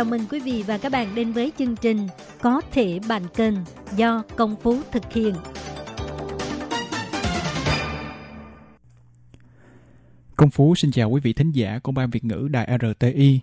[0.00, 2.06] Chào mừng quý vị và các bạn đến với chương trình
[2.42, 3.54] Có thể bàn kênh
[3.96, 5.34] do Công Phú thực hiện.
[10.36, 13.40] Công Phú xin chào quý vị thính giả của Ban Việt ngữ Đài RTI.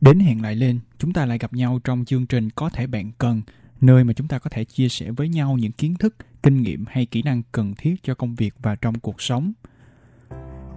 [0.00, 3.10] Đến hẹn lại lên, chúng ta lại gặp nhau trong chương trình Có thể bạn
[3.18, 3.42] cần,
[3.80, 6.84] nơi mà chúng ta có thể chia sẻ với nhau những kiến thức, kinh nghiệm
[6.88, 9.52] hay kỹ năng cần thiết cho công việc và trong cuộc sống.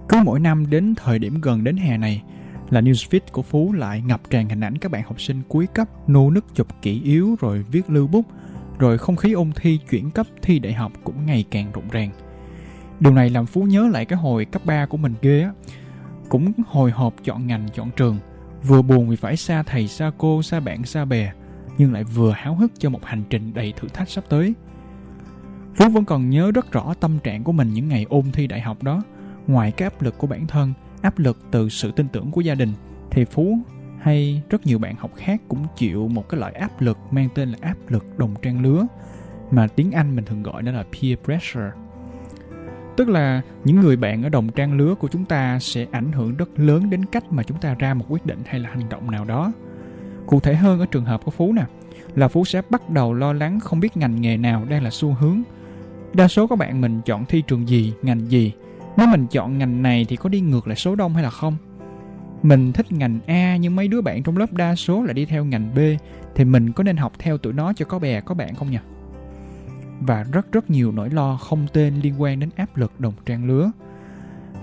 [0.08, 2.22] Cứ mỗi năm đến thời điểm gần đến hè này,
[2.70, 5.88] là newsfeed của Phú lại ngập tràn hình ảnh các bạn học sinh cuối cấp
[6.08, 8.26] nô nức chụp kỹ yếu rồi viết lưu bút,
[8.78, 12.10] rồi không khí ôn thi chuyển cấp thi đại học cũng ngày càng rộn ràng.
[13.00, 15.52] Điều này làm Phú nhớ lại cái hồi cấp 3 của mình ghê á.
[16.28, 18.18] Cũng hồi hộp chọn ngành, chọn trường.
[18.62, 21.32] Vừa buồn vì phải xa thầy, xa cô, xa bạn, xa bè.
[21.78, 24.54] Nhưng lại vừa háo hức cho một hành trình đầy thử thách sắp tới.
[25.74, 28.60] Phú vẫn còn nhớ rất rõ tâm trạng của mình những ngày ôn thi đại
[28.60, 29.02] học đó.
[29.46, 30.72] Ngoài cái áp lực của bản thân,
[31.06, 32.72] áp lực từ sự tin tưởng của gia đình,
[33.10, 33.58] thì Phú
[34.00, 37.48] hay rất nhiều bạn học khác cũng chịu một cái loại áp lực mang tên
[37.48, 38.86] là áp lực đồng trang lứa
[39.50, 41.70] mà tiếng Anh mình thường gọi đó là peer pressure.
[42.96, 46.36] Tức là những người bạn ở đồng trang lứa của chúng ta sẽ ảnh hưởng
[46.36, 49.10] rất lớn đến cách mà chúng ta ra một quyết định hay là hành động
[49.10, 49.52] nào đó.
[50.26, 51.64] Cụ thể hơn ở trường hợp của phú nè
[52.14, 55.14] là phú sẽ bắt đầu lo lắng không biết ngành nghề nào đang là xu
[55.14, 55.42] hướng.
[56.12, 58.52] Đa số các bạn mình chọn thi trường gì ngành gì
[58.96, 61.56] nếu mình chọn ngành này thì có đi ngược lại số đông hay là không
[62.42, 65.44] mình thích ngành a nhưng mấy đứa bạn trong lớp đa số là đi theo
[65.44, 65.78] ngành b
[66.34, 68.78] thì mình có nên học theo tụi nó cho có bè có bạn không nhỉ
[70.00, 73.44] và rất rất nhiều nỗi lo không tên liên quan đến áp lực đồng trang
[73.44, 73.70] lứa.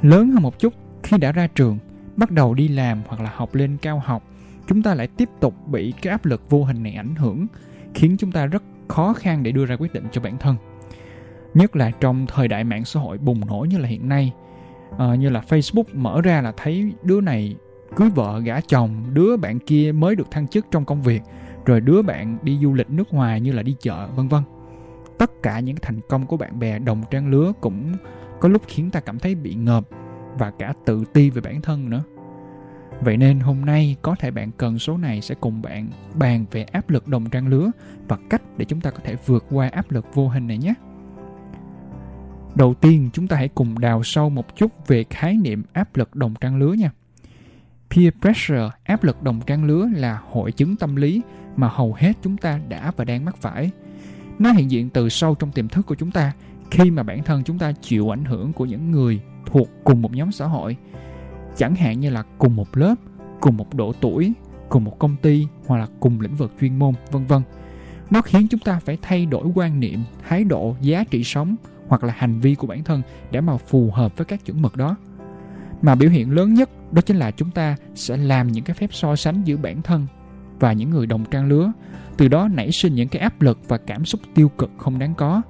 [0.02, 0.74] Lớn hơn một chút,
[1.04, 1.78] khi đã ra trường,
[2.16, 4.24] bắt đầu đi làm hoặc là học lên cao học,
[4.68, 7.48] chúng ta lại tiếp tục bị cái áp lực vô hình này ảnh hưởng,
[7.94, 10.56] khiến chúng ta rất khó khăn để đưa ra quyết định cho bản thân.
[11.54, 14.34] Nhất là trong thời đại mạng xã hội bùng nổ như là hiện nay,
[14.98, 17.56] à, như là Facebook mở ra là thấy đứa này
[17.96, 21.22] cưới vợ gả chồng, đứa bạn kia mới được thăng chức trong công việc,
[21.66, 24.44] rồi đứa bạn đi du lịch nước ngoài như là đi chợ, vân vân.
[25.18, 27.94] Tất cả những thành công của bạn bè đồng trang lứa cũng
[28.40, 29.84] có lúc khiến ta cảm thấy bị ngợp
[30.38, 32.04] và cả tự ti về bản thân nữa.
[33.02, 36.64] Vậy nên hôm nay có thể bạn cần số này sẽ cùng bạn bàn về
[36.64, 37.72] áp lực đồng trang lứa
[38.08, 40.74] và cách để chúng ta có thể vượt qua áp lực vô hình này nhé
[42.56, 46.16] đầu tiên, chúng ta hãy cùng đào sâu một chút về khái niệm áp lực
[46.16, 46.92] đồng trang lứa nha.
[47.90, 51.22] Peer pressure, áp lực đồng trang lứa là hội chứng tâm lý
[51.56, 53.72] mà hầu hết chúng ta đã và đang mắc phải.
[54.40, 56.34] Nó hiện diện từ sâu trong tiềm thức của chúng ta,
[56.72, 60.16] khi mà bản thân chúng ta chịu ảnh hưởng của những người thuộc cùng một
[60.16, 60.78] nhóm xã hội.
[61.58, 62.96] Chẳng hạn như là cùng một lớp,
[63.40, 64.34] cùng một độ tuổi,
[64.70, 67.42] cùng một công ty hoặc là cùng lĩnh vực chuyên môn, vân vân.
[68.12, 70.00] Nó khiến chúng ta phải thay đổi quan niệm,
[70.30, 71.56] thái độ, giá trị sống
[71.94, 74.78] hoặc là hành vi của bản thân để mà phù hợp với các chuẩn mực
[74.78, 74.96] đó.
[75.82, 78.94] Mà biểu hiện lớn nhất đó chính là chúng ta sẽ làm những cái phép
[78.94, 80.08] so sánh giữa bản thân
[80.60, 81.72] và những người đồng trang lứa.
[82.18, 85.16] Từ đó nảy sinh những cái áp lực và cảm xúc tiêu cực không đáng
[85.16, 85.42] có.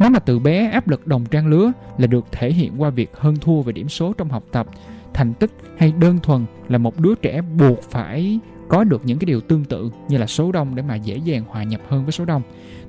[0.00, 3.10] Nếu mà từ bé áp lực đồng trang lứa là được thể hiện qua việc
[3.16, 4.66] hơn thua về điểm số trong học tập,
[5.14, 8.38] thành tích hay đơn thuần là một đứa trẻ buộc phải
[8.68, 11.44] có được những cái điều tương tự như là số đông để mà dễ dàng
[11.48, 12.42] hòa nhập hơn với số đông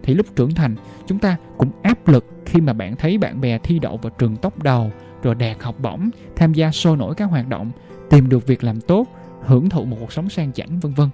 [0.03, 0.75] thì lúc trưởng thành
[1.07, 4.35] chúng ta cũng áp lực khi mà bạn thấy bạn bè thi đậu vào trường
[4.35, 4.91] tốc đầu
[5.23, 7.71] rồi đạt học bổng tham gia sôi nổi các hoạt động
[8.09, 9.07] tìm được việc làm tốt
[9.41, 11.09] hưởng thụ một cuộc sống sang chảnh vân vân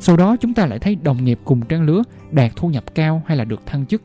[0.00, 3.22] sau đó chúng ta lại thấy đồng nghiệp cùng trang lứa đạt thu nhập cao
[3.26, 4.02] hay là được thăng chức.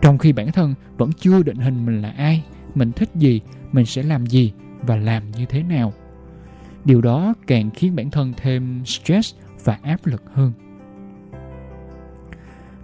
[0.00, 3.40] Trong khi bản thân vẫn chưa định hình mình là ai, mình thích gì,
[3.72, 4.52] mình sẽ làm gì
[4.82, 5.92] và làm như thế nào.
[6.84, 9.34] Điều đó càng khiến bản thân thêm stress
[9.64, 10.52] và áp lực hơn.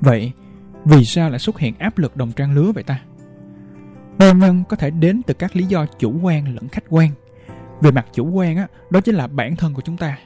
[0.01, 0.33] Vậy,
[0.85, 3.01] vì sao lại xuất hiện áp lực đồng trang lứa vậy ta?
[4.19, 7.11] Nguyên nhân có thể đến từ các lý do chủ quan lẫn khách quan.
[7.81, 10.19] Về mặt chủ quan á, đó chính là bản thân của chúng ta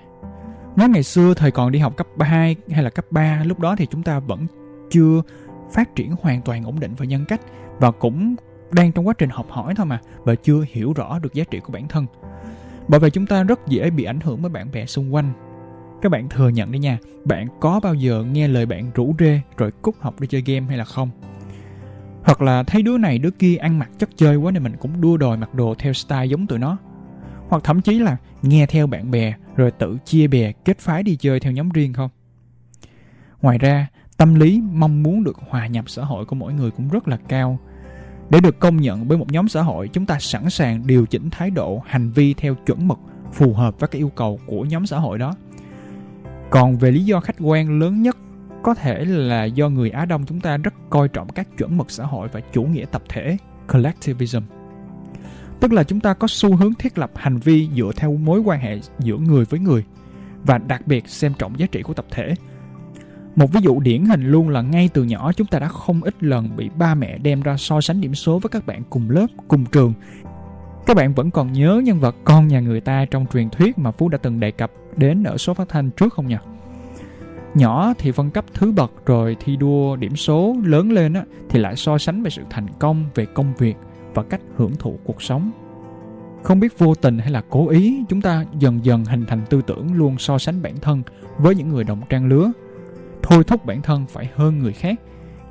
[0.77, 3.77] Nhớ ngày xưa thời còn đi học cấp 2 hay là cấp 3 lúc đó
[3.77, 4.47] thì chúng ta vẫn
[4.91, 5.23] chưa
[5.73, 7.41] phát triển hoàn toàn ổn định về nhân cách
[7.79, 8.37] và cũng
[8.73, 11.61] đang trong quá trình học hỏi thôi mà và chưa hiểu rõ được giá trị
[11.61, 12.07] của bản thân.
[12.89, 15.33] Bởi vậy chúng ta rất dễ bị ảnh hưởng với bạn bè xung quanh.
[16.03, 19.41] Các bạn thừa nhận đi nha, bạn có bao giờ nghe lời bạn rủ rê
[19.57, 21.11] rồi cút học đi chơi game hay là không?
[22.25, 25.01] Hoặc là thấy đứa này đứa kia ăn mặc chất chơi quá nên mình cũng
[25.01, 26.79] đua đòi mặc đồ theo style giống tụi nó.
[27.49, 31.17] Hoặc thậm chí là nghe theo bạn bè rồi tự chia bè kết phái đi
[31.17, 32.11] chơi theo nhóm riêng không.
[33.43, 33.87] Ngoài ra,
[34.17, 37.17] tâm lý mong muốn được hòa nhập xã hội của mỗi người cũng rất là
[37.29, 37.59] cao.
[38.31, 41.31] Để được công nhận bởi một nhóm xã hội, chúng ta sẵn sàng điều chỉnh
[41.31, 42.99] thái độ, hành vi theo chuẩn mực
[43.33, 45.35] phù hợp với các yêu cầu của nhóm xã hội đó.
[46.51, 48.17] Còn về lý do khách quan lớn nhất
[48.63, 51.91] có thể là do người Á Đông chúng ta rất coi trọng các chuẩn mực
[51.91, 53.37] xã hội và chủ nghĩa tập thể,
[53.73, 54.43] collectivism.
[55.61, 58.61] Tức là chúng ta có xu hướng thiết lập hành vi dựa theo mối quan
[58.61, 59.85] hệ giữa người với người
[60.45, 62.35] và đặc biệt xem trọng giá trị của tập thể.
[63.37, 66.23] Một ví dụ điển hình luôn là ngay từ nhỏ chúng ta đã không ít
[66.23, 69.27] lần bị ba mẹ đem ra so sánh điểm số với các bạn cùng lớp,
[69.49, 69.93] cùng trường.
[70.87, 73.91] Các bạn vẫn còn nhớ nhân vật con nhà người ta trong truyền thuyết mà
[73.91, 76.37] Phú đã từng đề cập đến ở số phát thanh trước không nhỉ?
[77.55, 81.59] Nhỏ thì phân cấp thứ bậc rồi thi đua điểm số lớn lên á, thì
[81.59, 83.77] lại so sánh về sự thành công về công việc
[84.15, 85.51] và cách hưởng thụ cuộc sống.
[86.43, 89.63] Không biết vô tình hay là cố ý, chúng ta dần dần hình thành tư
[89.67, 91.03] tưởng luôn so sánh bản thân
[91.39, 92.53] với những người đồng trang lứa,
[93.23, 95.01] thôi thúc bản thân phải hơn người khác,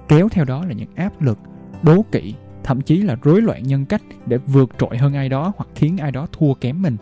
[0.07, 1.37] kéo theo đó là những áp lực,
[1.83, 2.33] đố kỵ,
[2.63, 5.97] thậm chí là rối loạn nhân cách để vượt trội hơn ai đó hoặc khiến
[5.97, 6.97] ai đó thua kém mình.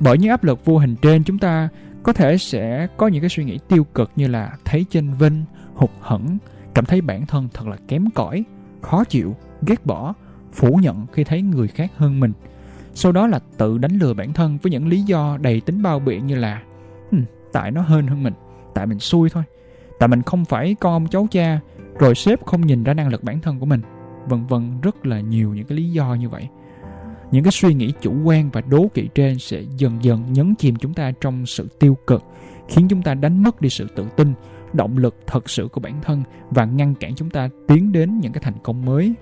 [0.00, 1.68] Bởi những áp lực vô hình trên chúng ta
[2.02, 5.44] có thể sẽ có những cái suy nghĩ tiêu cực như là thấy chênh vinh,
[5.74, 6.38] hụt hẫng,
[6.74, 8.44] cảm thấy bản thân thật là kém cỏi,
[8.80, 9.36] khó chịu,
[9.66, 10.14] ghét bỏ,
[10.52, 12.32] phủ nhận khi thấy người khác hơn mình.
[12.94, 16.00] Sau đó là tự đánh lừa bản thân với những lý do đầy tính bao
[16.00, 16.62] biện như là
[17.52, 18.34] tại nó hơn hơn mình,
[18.74, 19.42] tại mình xui thôi,
[20.00, 21.60] tại mình không phải con ông cháu cha,
[21.98, 23.80] rồi sếp không nhìn ra năng lực bản thân của mình,
[24.28, 26.48] vân vân rất là nhiều những cái lý do như vậy.
[27.30, 30.76] Những cái suy nghĩ chủ quan và đố kỵ trên sẽ dần dần nhấn chìm
[30.76, 32.24] chúng ta trong sự tiêu cực
[32.68, 34.32] khiến chúng ta đánh mất đi sự tự tin
[34.72, 38.32] động lực thật sự của bản thân và ngăn cản chúng ta tiến đến những
[38.32, 39.14] cái thành công mới.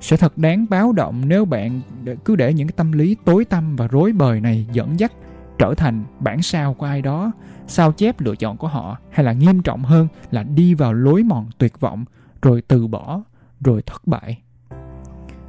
[0.00, 1.80] Sẽ thật đáng báo động nếu bạn
[2.24, 5.12] cứ để những cái tâm lý tối tăm và rối bời này dẫn dắt
[5.58, 7.32] trở thành bản sao của ai đó,
[7.66, 11.22] sao chép lựa chọn của họ, hay là nghiêm trọng hơn là đi vào lối
[11.22, 12.04] mòn tuyệt vọng,
[12.42, 13.22] rồi từ bỏ,
[13.60, 14.38] rồi thất bại.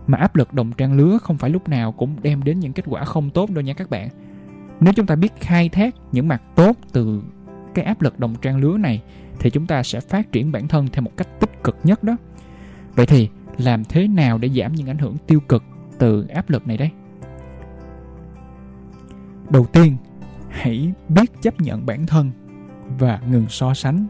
[0.07, 2.83] Mà áp lực đồng trang lứa không phải lúc nào cũng đem đến những kết
[2.88, 4.09] quả không tốt đâu nha các bạn.
[4.80, 7.21] Nếu chúng ta biết khai thác những mặt tốt từ
[7.74, 9.01] cái áp lực đồng trang lứa này,
[9.39, 12.18] thì chúng ta sẽ phát triển bản thân theo một cách tích cực nhất đó.
[12.95, 15.63] Vậy thì làm thế nào để giảm những ảnh hưởng tiêu cực
[16.00, 16.92] từ áp lực này đây?
[19.49, 19.97] Đầu tiên,
[20.49, 22.31] hãy biết chấp nhận bản thân
[22.99, 24.07] và ngừng so sánh.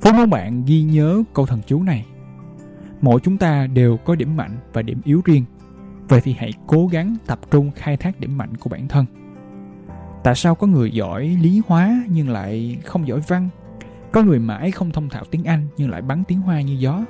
[0.00, 2.06] Phúc mong bạn ghi nhớ câu thần chú này.
[3.00, 5.44] Mỗi chúng ta đều có điểm mạnh và điểm yếu riêng.
[6.08, 9.06] Vậy thì hãy cố gắng tập trung khai thác điểm mạnh của bản thân.
[10.24, 13.48] Tại sao có người giỏi lý hóa nhưng lại không giỏi văn?
[14.12, 17.04] Có người mãi không thông thạo tiếng anh nhưng lại bắn tiếng hoa như gió?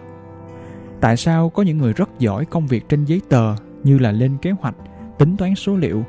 [1.00, 4.36] Tại sao có những người rất giỏi công việc trên giấy tờ như là lên
[4.42, 4.74] kế hoạch,
[5.18, 6.04] tính toán số liệu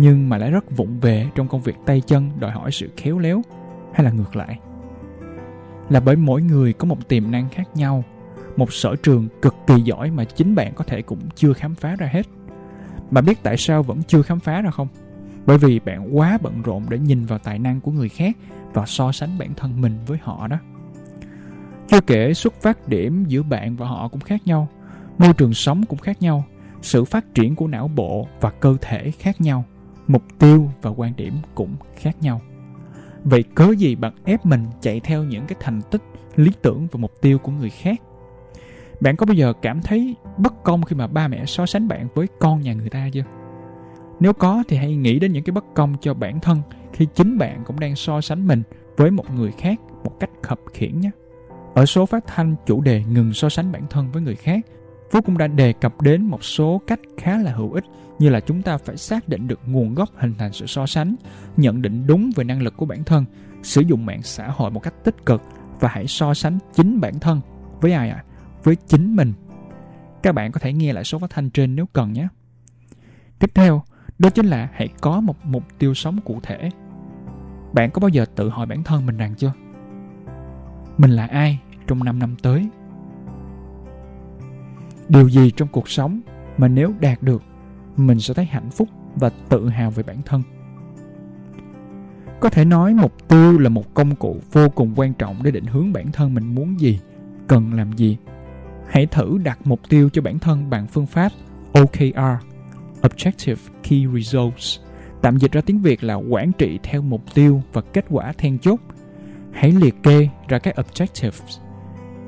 [0.00, 3.18] nhưng mà lại rất vụng về trong công việc tay chân đòi hỏi sự khéo
[3.18, 3.42] léo
[3.94, 4.58] hay là ngược lại
[5.88, 8.04] là bởi mỗi người có một tiềm năng khác nhau
[8.56, 11.96] một sở trường cực kỳ giỏi mà chính bạn có thể cũng chưa khám phá
[11.96, 12.26] ra hết.
[13.10, 14.88] Bạn biết tại sao vẫn chưa khám phá ra không?
[15.46, 18.36] Bởi vì bạn quá bận rộn để nhìn vào tài năng của người khác
[18.72, 20.56] và so sánh bản thân mình với họ đó.
[21.88, 24.68] Chưa kể xuất phát điểm giữa bạn và họ cũng khác nhau,
[25.18, 26.44] môi trường sống cũng khác nhau,
[26.82, 29.64] sự phát triển của não bộ và cơ thể khác nhau,
[30.12, 32.40] mục tiêu và quan điểm cũng khác nhau.
[33.24, 36.02] Vậy cớ gì bạn ép mình chạy theo những cái thành tích,
[36.36, 38.00] lý tưởng và mục tiêu của người khác
[39.00, 42.08] bạn có bao giờ cảm thấy bất công khi mà ba mẹ so sánh bạn
[42.14, 43.24] với con nhà người ta chưa?
[44.20, 46.58] Nếu có thì hãy nghĩ đến những cái bất công cho bản thân
[46.92, 48.62] khi chính bạn cũng đang so sánh mình
[48.96, 51.10] với một người khác một cách khập khiển nhé.
[51.74, 54.66] Ở số phát thanh chủ đề ngừng so sánh bản thân với người khác,
[55.10, 57.84] Phú cũng đã đề cập đến một số cách khá là hữu ích
[58.18, 61.14] như là chúng ta phải xác định được nguồn gốc hình thành sự so sánh,
[61.56, 63.24] nhận định đúng về năng lực của bản thân,
[63.62, 65.42] sử dụng mạng xã hội một cách tích cực
[65.80, 67.40] và hãy so sánh chính bản thân
[67.80, 68.24] với ai ạ?
[68.26, 68.30] À?
[68.64, 69.32] với chính mình.
[70.22, 72.28] Các bạn có thể nghe lại số phát thanh trên nếu cần nhé.
[73.38, 73.82] Tiếp theo,
[74.18, 76.70] đó chính là hãy có một mục tiêu sống cụ thể.
[77.72, 79.52] Bạn có bao giờ tự hỏi bản thân mình rằng chưa?
[80.98, 82.68] Mình là ai trong 5 năm tới?
[85.10, 86.20] Điều gì trong cuộc sống
[86.58, 87.42] mà nếu đạt được,
[87.96, 90.42] mình sẽ thấy hạnh phúc và tự hào về bản thân?
[92.40, 95.66] Có thể nói mục tiêu là một công cụ vô cùng quan trọng để định
[95.66, 96.98] hướng bản thân mình muốn gì,
[97.46, 98.16] cần làm gì
[98.90, 101.32] Hãy thử đặt mục tiêu cho bản thân bằng phương pháp
[101.72, 102.44] OKR,
[103.02, 104.78] Objective Key Results,
[105.22, 108.58] tạm dịch ra tiếng Việt là quản trị theo mục tiêu và kết quả then
[108.58, 108.80] chốt.
[109.52, 111.60] Hãy liệt kê ra các objectives,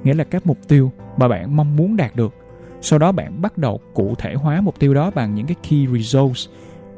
[0.04, 2.41] nghĩa là các mục tiêu mà bạn mong muốn đạt được.
[2.82, 5.86] Sau đó bạn bắt đầu cụ thể hóa mục tiêu đó bằng những cái key
[5.86, 6.48] results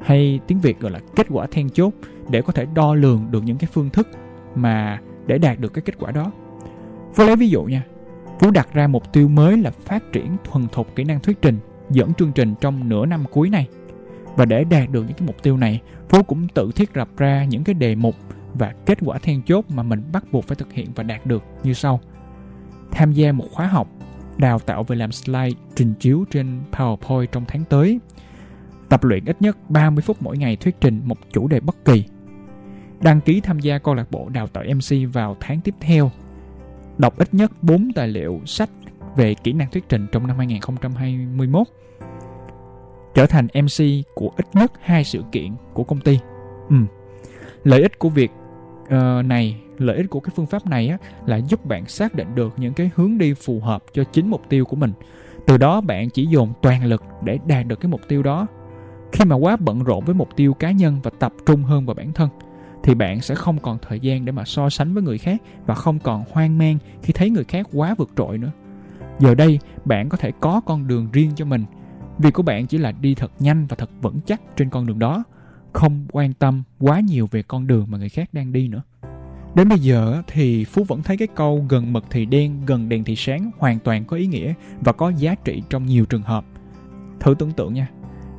[0.00, 1.92] hay tiếng Việt gọi là kết quả then chốt
[2.28, 4.08] để có thể đo lường được những cái phương thức
[4.54, 6.32] mà để đạt được cái kết quả đó.
[7.14, 7.82] Với lấy ví dụ nha,
[8.40, 11.58] Phú đặt ra mục tiêu mới là phát triển thuần thục kỹ năng thuyết trình
[11.90, 13.68] dẫn chương trình trong nửa năm cuối này.
[14.36, 17.44] Và để đạt được những cái mục tiêu này, Phú cũng tự thiết lập ra
[17.44, 18.14] những cái đề mục
[18.54, 21.42] và kết quả then chốt mà mình bắt buộc phải thực hiện và đạt được
[21.62, 22.00] như sau.
[22.90, 23.88] Tham gia một khóa học
[24.38, 28.00] đào tạo về làm slide trình chiếu trên PowerPoint trong tháng tới.
[28.88, 32.04] Tập luyện ít nhất 30 phút mỗi ngày thuyết trình một chủ đề bất kỳ.
[33.00, 36.10] Đăng ký tham gia câu lạc bộ đào tạo MC vào tháng tiếp theo.
[36.98, 38.70] Đọc ít nhất 4 tài liệu sách
[39.16, 41.66] về kỹ năng thuyết trình trong năm 2021.
[43.14, 46.18] Trở thành MC của ít nhất hai sự kiện của công ty.
[46.70, 46.76] Ừ.
[47.64, 48.30] Lợi ích của việc
[48.84, 52.34] uh, này lợi ích của cái phương pháp này á, là giúp bạn xác định
[52.34, 54.92] được những cái hướng đi phù hợp cho chính mục tiêu của mình.
[55.46, 58.46] Từ đó bạn chỉ dồn toàn lực để đạt được cái mục tiêu đó.
[59.12, 61.94] Khi mà quá bận rộn với mục tiêu cá nhân và tập trung hơn vào
[61.94, 62.28] bản thân
[62.82, 65.74] thì bạn sẽ không còn thời gian để mà so sánh với người khác và
[65.74, 68.50] không còn hoang mang khi thấy người khác quá vượt trội nữa.
[69.18, 71.64] Giờ đây bạn có thể có con đường riêng cho mình.
[72.18, 74.98] Việc của bạn chỉ là đi thật nhanh và thật vững chắc trên con đường
[74.98, 75.24] đó
[75.72, 78.82] không quan tâm quá nhiều về con đường mà người khác đang đi nữa.
[79.54, 83.04] Đến bây giờ thì Phú vẫn thấy cái câu gần mực thì đen, gần đèn
[83.04, 86.44] thì sáng hoàn toàn có ý nghĩa và có giá trị trong nhiều trường hợp.
[87.20, 87.88] Thử tưởng tượng nha,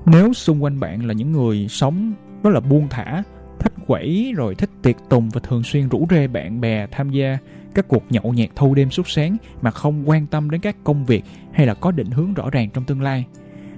[0.05, 3.23] nếu xung quanh bạn là những người sống rất là buông thả,
[3.59, 7.37] thích quẩy rồi thích tiệc tùng và thường xuyên rủ rê bạn bè tham gia
[7.75, 11.05] các cuộc nhậu nhẹt thâu đêm suốt sáng mà không quan tâm đến các công
[11.05, 13.25] việc hay là có định hướng rõ ràng trong tương lai,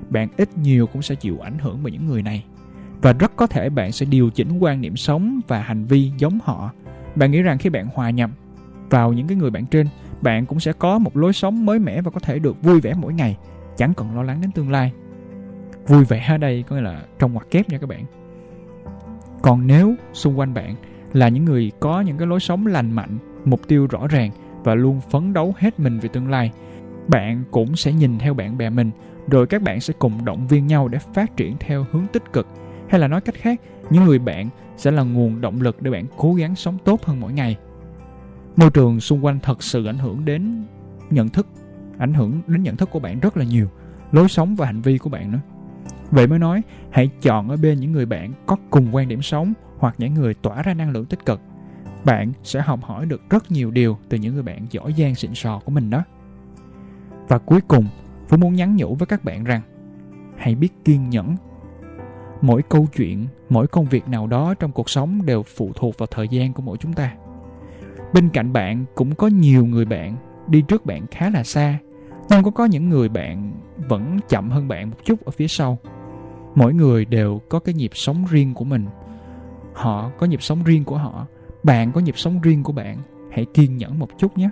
[0.09, 2.43] bạn ít nhiều cũng sẽ chịu ảnh hưởng bởi những người này.
[3.01, 6.39] Và rất có thể bạn sẽ điều chỉnh quan niệm sống và hành vi giống
[6.43, 6.71] họ
[7.17, 8.29] bạn nghĩ rằng khi bạn hòa nhập
[8.89, 9.87] vào những cái người bạn trên,
[10.21, 12.93] bạn cũng sẽ có một lối sống mới mẻ và có thể được vui vẻ
[12.97, 13.37] mỗi ngày,
[13.77, 14.91] chẳng cần lo lắng đến tương lai.
[15.87, 18.05] Vui vẻ ở đây có nghĩa là trong ngoặc kép nha các bạn.
[19.41, 20.75] Còn nếu xung quanh bạn
[21.13, 24.31] là những người có những cái lối sống lành mạnh, mục tiêu rõ ràng
[24.63, 26.51] và luôn phấn đấu hết mình vì tương lai,
[27.07, 28.91] bạn cũng sẽ nhìn theo bạn bè mình,
[29.29, 32.47] rồi các bạn sẽ cùng động viên nhau để phát triển theo hướng tích cực.
[32.89, 36.05] Hay là nói cách khác, những người bạn sẽ là nguồn động lực để bạn
[36.17, 37.57] cố gắng sống tốt hơn mỗi ngày.
[38.55, 40.63] Môi trường xung quanh thật sự ảnh hưởng đến
[41.09, 41.47] nhận thức,
[41.97, 43.67] ảnh hưởng đến nhận thức của bạn rất là nhiều,
[44.11, 45.39] lối sống và hành vi của bạn nữa.
[46.11, 49.53] Vậy mới nói, hãy chọn ở bên những người bạn có cùng quan điểm sống
[49.77, 51.41] hoặc những người tỏa ra năng lượng tích cực.
[52.05, 55.33] Bạn sẽ học hỏi được rất nhiều điều từ những người bạn giỏi giang xịn
[55.35, 56.03] sò của mình đó.
[57.27, 57.85] Và cuối cùng,
[58.27, 59.61] Phú muốn nhắn nhủ với các bạn rằng
[60.37, 61.35] hãy biết kiên nhẫn
[62.41, 66.07] mỗi câu chuyện, mỗi công việc nào đó trong cuộc sống đều phụ thuộc vào
[66.07, 67.13] thời gian của mỗi chúng ta.
[68.13, 70.15] Bên cạnh bạn cũng có nhiều người bạn
[70.47, 71.79] đi trước bạn khá là xa,
[72.29, 73.53] nhưng cũng có những người bạn
[73.89, 75.77] vẫn chậm hơn bạn một chút ở phía sau.
[76.55, 78.85] Mỗi người đều có cái nhịp sống riêng của mình.
[79.73, 81.27] Họ có nhịp sống riêng của họ,
[81.63, 82.97] bạn có nhịp sống riêng của bạn.
[83.31, 84.49] Hãy kiên nhẫn một chút nhé.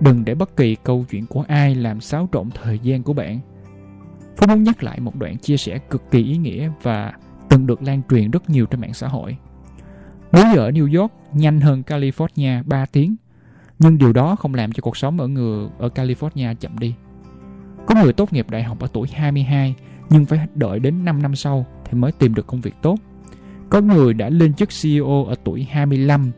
[0.00, 3.40] Đừng để bất kỳ câu chuyện của ai làm xáo trộn thời gian của bạn.
[4.36, 7.12] Phú muốn nhắc lại một đoạn chia sẻ cực kỳ ý nghĩa và
[7.48, 9.36] từng được lan truyền rất nhiều trên mạng xã hội.
[10.32, 13.16] Múi giờ ở New York nhanh hơn California 3 tiếng,
[13.78, 16.94] nhưng điều đó không làm cho cuộc sống ở người ở California chậm đi.
[17.86, 19.74] Có người tốt nghiệp đại học ở tuổi 22
[20.10, 22.96] nhưng phải đợi đến 5 năm sau thì mới tìm được công việc tốt.
[23.70, 26.30] Có người đã lên chức CEO ở tuổi 25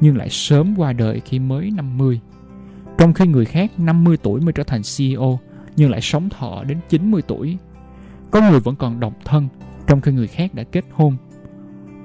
[0.00, 2.20] nhưng lại sớm qua đời khi mới 50.
[2.98, 5.38] Trong khi người khác 50 tuổi mới trở thành CEO
[5.80, 7.58] nhưng lại sống thọ đến 90 tuổi.
[8.30, 9.48] Có người vẫn còn độc thân,
[9.86, 11.16] trong khi người khác đã kết hôn.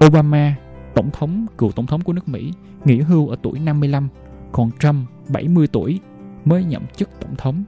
[0.05, 0.55] Obama,
[0.93, 2.53] tổng thống, cựu tổng thống của nước Mỹ,
[2.85, 4.07] nghỉ hưu ở tuổi 55,
[4.51, 5.99] còn Trump 70 tuổi
[6.45, 7.63] mới nhậm chức tổng thống.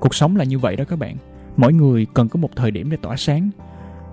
[0.00, 1.16] Cuộc sống là như vậy đó các bạn.
[1.56, 3.50] Mỗi người cần có một thời điểm để tỏa sáng.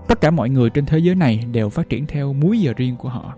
[0.08, 2.96] Tất cả mọi người trên thế giới này đều phát triển theo múi giờ riêng
[2.96, 3.34] của họ.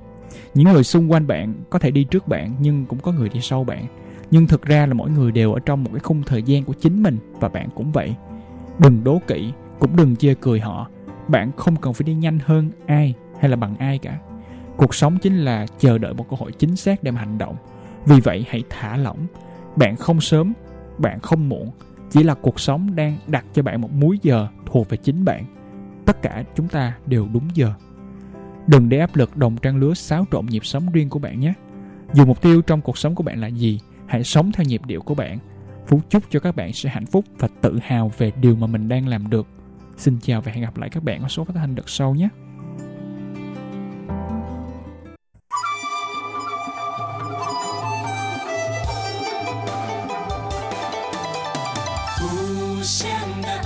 [0.54, 3.40] Những người xung quanh bạn có thể đi trước bạn nhưng cũng có người đi
[3.40, 3.86] sau bạn
[4.30, 6.72] nhưng thực ra là mỗi người đều ở trong một cái khung thời gian của
[6.72, 8.14] chính mình, và bạn cũng vậy.
[8.78, 10.88] Đừng đố kỵ, cũng đừng chê cười họ.
[11.28, 14.18] Bạn không cần phải đi nhanh hơn ai hay là bằng ai cả.
[14.76, 17.56] Cuộc sống chính là chờ đợi một cơ hội chính xác để mà hành động.
[18.06, 19.26] Vì vậy hãy thả lỏng.
[19.76, 20.52] Bạn không sớm,
[20.98, 21.70] bạn không muộn.
[22.10, 25.44] Chỉ là cuộc sống đang đặt cho bạn một múi giờ thuộc về chính bạn.
[26.06, 27.72] Tất cả chúng ta đều đúng giờ.
[28.66, 31.52] Đừng để áp lực đồng trang lứa xáo trộn nhịp sống riêng của bạn nhé.
[32.12, 35.02] Dù mục tiêu trong cuộc sống của bạn là gì Hãy sống theo nhịp điệu
[35.02, 35.38] của bạn.
[35.86, 38.88] Phú chúc cho các bạn sẽ hạnh phúc và tự hào về điều mà mình
[38.88, 39.46] đang làm được.
[39.96, 42.28] Xin chào và hẹn gặp lại các bạn ở số phát thanh đợt sau nhé.
[52.20, 52.34] Hãy
[53.18, 53.58] subscribe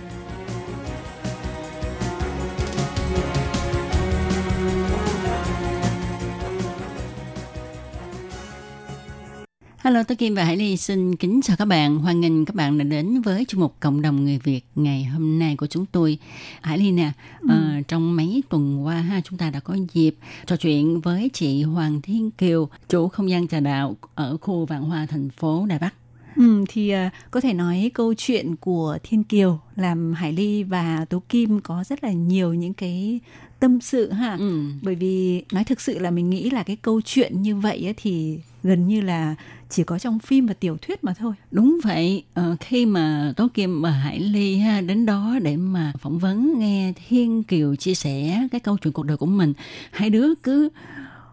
[10.01, 11.97] Hello, tôi Kim và Hải Ly xin kính chào các bạn.
[11.97, 15.39] Hoan nghênh các bạn đã đến với chương mục Cộng đồng người Việt ngày hôm
[15.39, 16.17] nay của chúng tôi.
[16.61, 17.11] Hải Ly nè,
[17.49, 20.15] ờ, trong mấy tuần qua ha chúng ta đã có dịp
[20.45, 24.83] trò chuyện với chị Hoàng Thiên Kiều, chủ không gian trà đạo ở khu Vạn
[24.83, 25.93] Hoa thành phố Đài Bắc.
[26.35, 31.05] Ừ, thì à, có thể nói câu chuyện của Thiên Kiều làm Hải Ly và
[31.09, 33.19] Tố Kim có rất là nhiều những cái
[33.59, 34.35] tâm sự ha.
[34.39, 34.63] Ừ.
[34.81, 37.93] Bởi vì nói thực sự là mình nghĩ là cái câu chuyện như vậy ấy
[37.97, 39.35] thì gần như là
[39.71, 41.33] chỉ có trong phim và tiểu thuyết mà thôi.
[41.51, 45.93] Đúng vậy, ờ, khi mà Tố Kim và Hải Ly ha, đến đó để mà
[45.99, 49.53] phỏng vấn nghe Thiên Kiều chia sẻ cái câu chuyện cuộc đời của mình,
[49.91, 50.69] hai đứa cứ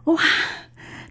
[0.05, 0.17] wow,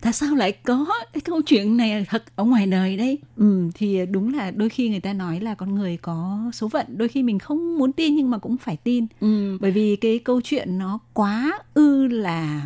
[0.02, 3.18] tại sao lại có cái câu chuyện này thật ở ngoài đời đây?
[3.38, 6.86] Ừ, thì đúng là đôi khi người ta nói là con người có số phận,
[6.98, 9.06] đôi khi mình không muốn tin nhưng mà cũng phải tin.
[9.20, 9.58] Ừ.
[9.62, 12.64] bởi vì cái câu chuyện nó quá ư là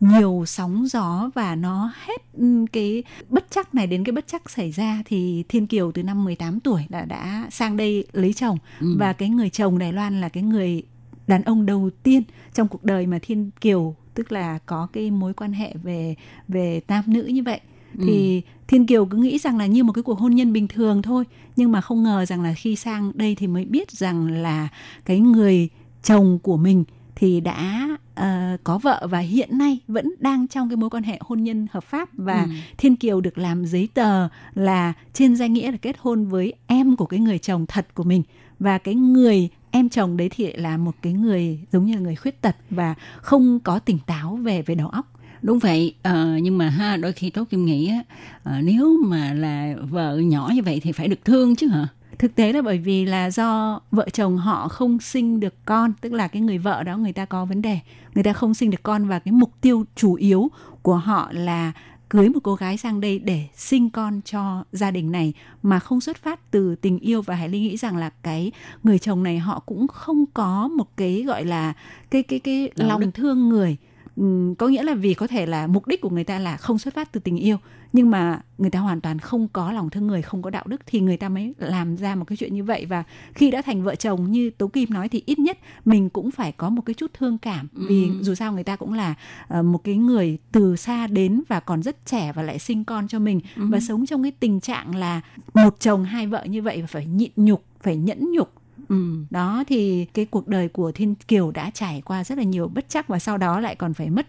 [0.00, 4.50] nhiều sóng gió và nó hết ừm, cái bất chắc này đến cái bất chắc
[4.50, 8.58] xảy ra thì Thiên Kiều từ năm 18 tuổi đã đã sang đây lấy chồng.
[8.80, 8.96] Ừ.
[8.98, 10.82] và cái người chồng Đài Loan là cái người
[11.26, 12.22] đàn ông đầu tiên
[12.54, 16.14] trong cuộc đời mà Thiên Kiều tức là có cái mối quan hệ về
[16.48, 17.60] về nam nữ như vậy.
[18.06, 21.02] Thì Thiên Kiều cứ nghĩ rằng là như một cái cuộc hôn nhân bình thường
[21.02, 21.24] thôi
[21.56, 24.68] nhưng mà không ngờ rằng là khi sang đây thì mới biết rằng là
[25.04, 25.68] cái người
[26.02, 26.84] chồng của mình
[27.20, 31.18] thì đã ờ, có vợ và hiện nay vẫn đang trong cái mối quan hệ
[31.20, 32.50] hôn nhân hợp pháp và Ừ.
[32.78, 36.96] Thiên Kiều được làm giấy tờ là trên danh nghĩa là kết hôn với em
[36.96, 38.22] của cái người chồng thật của mình
[38.58, 42.16] và cái người em chồng đấy thì là một cái người giống như là người
[42.16, 46.58] khuyết tật và không có tỉnh táo về về đầu óc Đúng vậy, ờ, nhưng
[46.58, 48.02] mà ha đôi khi Tố Kim nghĩ á,
[48.42, 51.88] ờ, nếu mà là vợ nhỏ như vậy thì phải được thương chứ hả?
[52.18, 56.12] Thực tế là bởi vì là do vợ chồng họ không sinh được con tức
[56.12, 57.78] là cái người vợ đó người ta có vấn đề.
[58.14, 60.50] Người ta không sinh được con và cái mục tiêu chủ yếu
[60.82, 61.72] của họ là
[62.08, 66.00] cưới một cô gái sang đây để sinh con cho gia đình này mà không
[66.00, 67.22] xuất phát từ tình yêu.
[67.22, 68.52] Và Hải Ly nghĩ rằng là cái
[68.82, 71.72] người chồng này họ cũng không có một cái gọi là
[72.10, 73.10] cái cái cái Đạo lòng đức.
[73.14, 73.76] thương người
[74.18, 76.78] Ừm, có nghĩa là vì có thể là mục đích của người ta là không
[76.78, 77.56] xuất phát từ tình yêu
[77.92, 80.80] nhưng mà người ta hoàn toàn không có lòng thương người không có đạo đức
[80.86, 83.04] thì người ta mới làm ra một cái chuyện như vậy và
[83.34, 86.52] khi đã thành vợ chồng như tố kim nói thì ít nhất mình cũng phải
[86.52, 88.22] có một cái chút thương cảm vì Ừ.
[88.22, 89.14] dù sao người ta cũng là
[89.48, 93.08] ờ, một cái người từ xa đến và còn rất trẻ và lại sinh con
[93.08, 93.62] cho mình Ừ.
[93.68, 95.20] và sống trong cái tình trạng là
[95.54, 98.52] một chồng hai vợ như vậy và phải nhịn nhục phải nhẫn nhục
[98.88, 99.24] Ừ.
[99.30, 102.84] đó thì cái cuộc đời của Thiên Kiều đã trải qua rất là nhiều bất
[102.88, 104.26] chắc và sau đó lại còn phải mất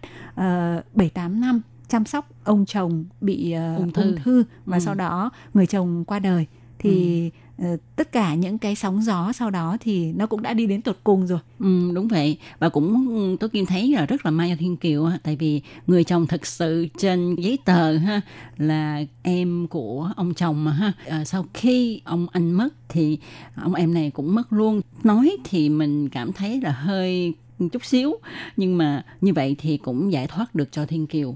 [0.94, 4.16] bảy tám năm chăm sóc ông chồng bị ờ, Ung ung, thư.
[4.24, 4.44] thư.
[4.66, 4.82] và Ừ.
[4.82, 6.46] sau đó người chồng qua đời
[6.80, 10.54] thì ờ, Ờ, tất cả những cái sóng gió sau đó thì nó cũng đã
[10.54, 11.40] đi đến tột cùng rồi.
[11.60, 12.38] Ừ, đúng vậy.
[12.60, 15.62] Và cũng tôi kim thấy là rất là may cho thiên kiều ha, tại vì
[15.88, 18.22] người chồng thật sự trên giấy tờ ha
[18.58, 20.94] là em của ông chồng mà ha.
[21.08, 23.18] À, sau khi ông anh mất thì
[23.56, 24.82] ông em này cũng mất luôn.
[25.04, 27.34] Nói thì mình cảm thấy là hơi
[27.72, 28.14] chút xíu
[28.58, 31.36] nhưng mà như vậy thì cũng giải thoát được cho thiên kiều.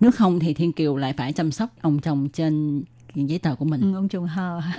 [0.00, 2.82] Nếu không thì thiên kiều lại phải chăm sóc ông chồng trên
[3.14, 3.80] cái giấy tờ của mình.
[3.80, 4.60] Ừ, ông trùng hờ.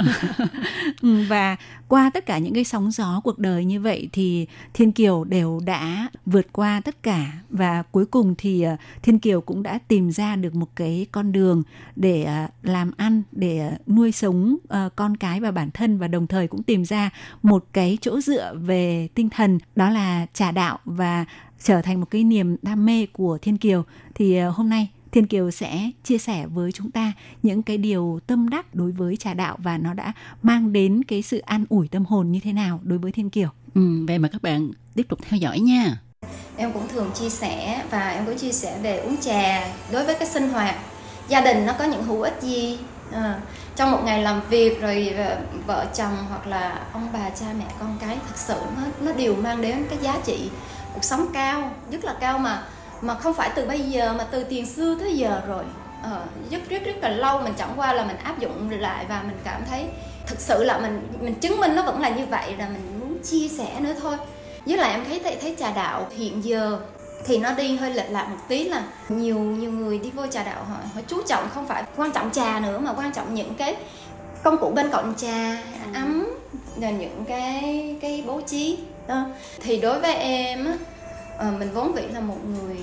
[1.01, 1.55] Ừ, và
[1.87, 5.59] qua tất cả những cái sóng gió cuộc đời như vậy thì Thiên Kiều đều
[5.65, 7.31] đã vượt qua tất cả.
[7.49, 11.31] Và cuối cùng thì ờ, Thiên Kiều cũng đã tìm ra được một cái con
[11.31, 11.63] đường
[11.95, 14.57] để ờ, làm ăn để ờ, nuôi sống
[14.95, 17.09] con cái và bản thân và đồng thời cũng tìm ra
[17.43, 21.25] một cái chỗ dựa về tinh thần đó là trà đạo và
[21.63, 23.83] trở thành một cái niềm đam mê của Thiên Kiều.
[24.15, 28.49] Thì hôm nay Thiên Kiều sẽ chia sẻ với chúng ta những cái điều tâm
[28.49, 32.05] đắc đối với trà đạo và nó đã mang đến cái sự an ủi tâm
[32.05, 33.49] hồn như thế nào đối với Thiên Kiều.
[33.75, 36.01] ừ, vậy mà các bạn tiếp tục theo dõi nha.
[36.57, 40.15] Em cũng thường chia sẻ và em có chia sẻ về uống trà đối với
[40.15, 40.75] cái sinh hoạt.
[41.27, 42.77] Gia đình nó có những hữu ích gì?
[43.11, 43.39] À,
[43.75, 47.65] trong một ngày làm việc rồi ờ, vợ chồng hoặc là ông bà cha mẹ
[47.79, 50.49] con cái thực sự nó nó đều mang đến cái giá trị
[50.93, 52.63] cuộc sống cao rất là cao mà
[53.01, 55.63] mà không phải từ bây giờ mà từ tiền xưa tới giờ rồi.
[56.03, 59.23] Ờ, rất rất rất là lâu mình chẳng qua là mình áp dụng lại và
[59.27, 59.85] mình cảm thấy
[60.27, 63.17] thực sự là mình mình chứng minh nó vẫn là như vậy là mình muốn
[63.23, 64.17] chia sẻ nữa thôi.
[64.65, 66.79] Với lại em thấy thấy, thấy trà đạo hiện giờ
[67.25, 70.43] thì nó đi hơi lệch lạc một tí là nhiều nhiều người đi vô trà
[70.43, 73.53] đạo họ, họ chú trọng không phải quan trọng trà nữa mà quan trọng những
[73.55, 73.75] cái
[74.43, 75.57] công cụ bên cạnh trà
[75.93, 76.27] ấm
[76.77, 78.77] là những cái cái bố trí.
[79.07, 79.25] Đó
[79.61, 80.73] thì đối với em á
[81.37, 82.77] Ờ, mình vốn vĩ là một người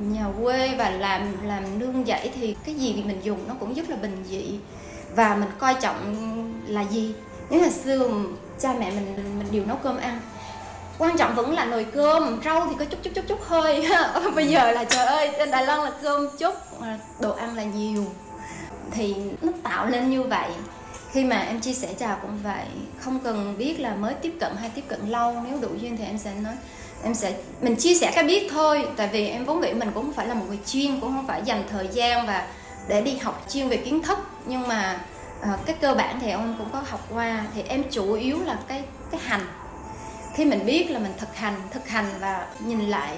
[0.00, 3.90] nhà quê và làm làm nương dãy thì cái gì mình dùng nó cũng rất
[3.90, 4.58] là bình dị.
[5.16, 5.96] Và mình coi trọng
[6.66, 7.14] là gì?
[7.50, 8.10] Nếu là xưa
[8.60, 10.20] cha mẹ mình mình đều nấu cơm ăn.
[10.98, 13.86] Quan trọng vẫn là nồi cơm, rau thì có chút chút chút chút hơi.
[14.34, 17.62] Bây giờ là, trời ơi, trên đài loan là cơm chút à, đồ ăn là
[17.64, 18.04] nhiều.
[18.90, 20.50] Thì nó tạo lên như vậy.
[21.10, 22.66] Khi mà em chia sẻ trà cũng vậy.
[23.00, 25.34] Không cần biết là mới tiếp cận hay tiếp cận lâu.
[25.48, 26.54] Nếu đủ duyên thì em sẽ nói
[27.04, 30.04] em sẽ mình chia sẻ cái biết thôi tại vì em vốn nghĩ mình cũng
[30.04, 32.46] không phải là một người chuyên cũng không phải dành thời gian và
[32.88, 34.18] để đi học chuyên về kiến thức.
[34.46, 35.00] Nhưng mà
[35.40, 38.58] uh, cái cơ bản thì em cũng có học qua thì em chủ yếu là
[38.68, 39.46] cái cái hành.
[40.34, 43.16] Khi mình biết là mình thực hành thực hành và nhìn lại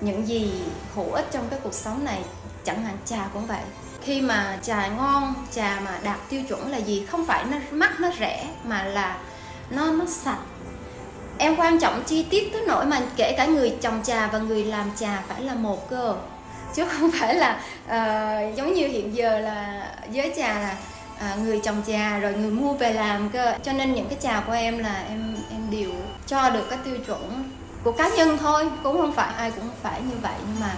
[0.00, 0.52] những gì
[0.94, 2.20] hữu ích trong cái cuộc sống này
[2.64, 3.62] chẳng hạn trà cũng vậy.
[4.02, 7.06] Khi mà trà ngon trà mà đạt tiêu chuẩn là gì?
[7.06, 9.18] Không phải nó mắc nó rẻ mà là
[9.70, 10.38] nó nó sạch
[11.40, 14.64] em quan trọng chi tiết tới nỗi mà kể cả người trồng trà và người
[14.64, 16.14] làm trà phải là một cơ.
[16.74, 20.76] Chứ không phải là uh, giống như hiện giờ là giới trà là
[21.18, 23.54] à, người trồng trà rồi người mua về làm cơ.
[23.62, 25.90] Cho nên những cái trà của em là em em đều
[26.26, 27.50] cho được cái tiêu chuẩn
[27.84, 28.68] của cá nhân thôi.
[28.82, 30.74] Cũng không phải ai cũng phải như vậy nhưng mà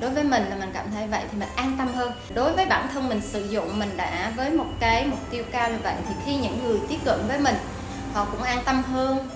[0.00, 2.12] đối với mình là mình cảm thấy vậy thì mình an tâm hơn.
[2.34, 5.70] Đối với bản thân mình sử dụng mình đã với một cái mục tiêu cao
[5.70, 7.56] như vậy thì khi những người tiếp cận với mình
[8.14, 9.28] họ cũng an tâm hơn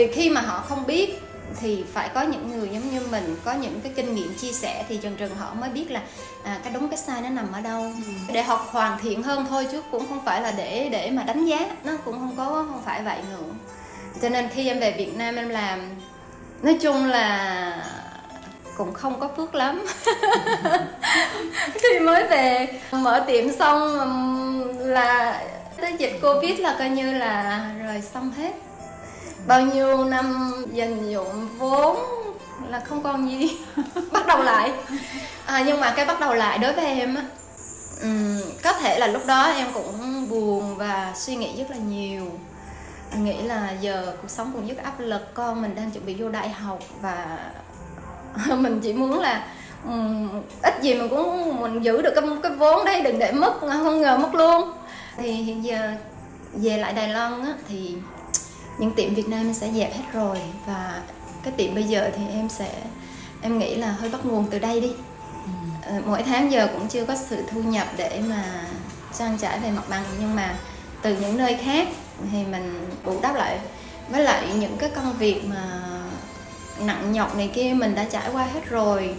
[0.00, 1.22] vì khi mà họ không biết
[1.60, 4.84] thì phải có những người giống như mình có những cái kinh nghiệm chia sẻ
[4.88, 6.00] thì dần dần họ mới biết là
[6.44, 7.82] à, cái đúng cái sai nó nằm ở đâu.
[7.82, 8.12] Ừ.
[8.32, 11.46] để họ hoàn thiện hơn thôi chứ cũng không phải là để để mà đánh
[11.46, 13.54] giá nó cũng không có không phải vậy nữa.
[14.22, 15.80] Cho nên khi em về Việt Nam em làm
[16.62, 17.86] nói chung là
[18.76, 19.86] cũng không có phước lắm.
[21.74, 23.98] Khi mới về mở tiệm xong
[24.78, 25.42] là
[25.80, 28.69] tới dịch covid là coi như là rồi xong hết
[29.46, 31.96] bao nhiêu năm dành dụng vốn
[32.68, 33.58] là không còn gì.
[34.12, 34.72] Bắt đầu lại.
[35.46, 37.22] À, nhưng mà cái bắt đầu lại đối với em á
[38.02, 42.24] um, có thể là lúc đó em cũng buồn và suy nghĩ rất là nhiều.
[43.16, 46.28] Nghĩ là giờ cuộc sống cũng rất áp lực con mình đang chuẩn bị vô
[46.28, 47.38] đại học và
[48.56, 49.46] mình chỉ muốn là
[49.84, 53.60] um, ít gì mình cũng mình giữ được cái cái vốn đấy đừng để mất
[53.60, 54.72] không ngờ mất luôn.
[55.16, 55.92] Thì hiện giờ
[56.52, 57.94] về lại Đài Loan á, thì
[58.80, 61.02] những tiệm Việt Nam em sẽ dẹp hết rồi và
[61.42, 62.70] cái tiệm bây giờ thì em sẽ
[63.42, 64.92] em nghĩ là hơi bắt nguồn từ đây đi.
[65.86, 65.92] Ừ.
[66.06, 68.44] mỗi tháng giờ cũng chưa có sự thu nhập để mà
[69.18, 70.54] trang trải về mặt bằng nhưng mà
[71.02, 71.88] từ những nơi khác
[72.32, 73.58] thì mình bù đắp lại.
[74.10, 75.80] Với lại những cái công việc mà
[76.80, 79.14] nặng nhọc này kia mình đã trải qua hết rồi.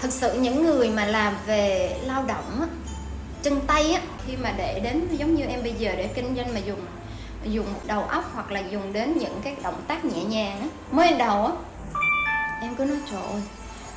[0.00, 2.68] Thực sự những người mà làm về lao động
[3.42, 6.54] chân tay á, khi mà để đến giống như em bây giờ để kinh doanh
[6.54, 6.80] mà dùng
[7.44, 10.66] dùng đầu óc hoặc là dùng đến những cái động tác nhẹ nhàng á.
[10.90, 11.52] Mới đầu á
[12.60, 13.42] em cứ nói trời ơi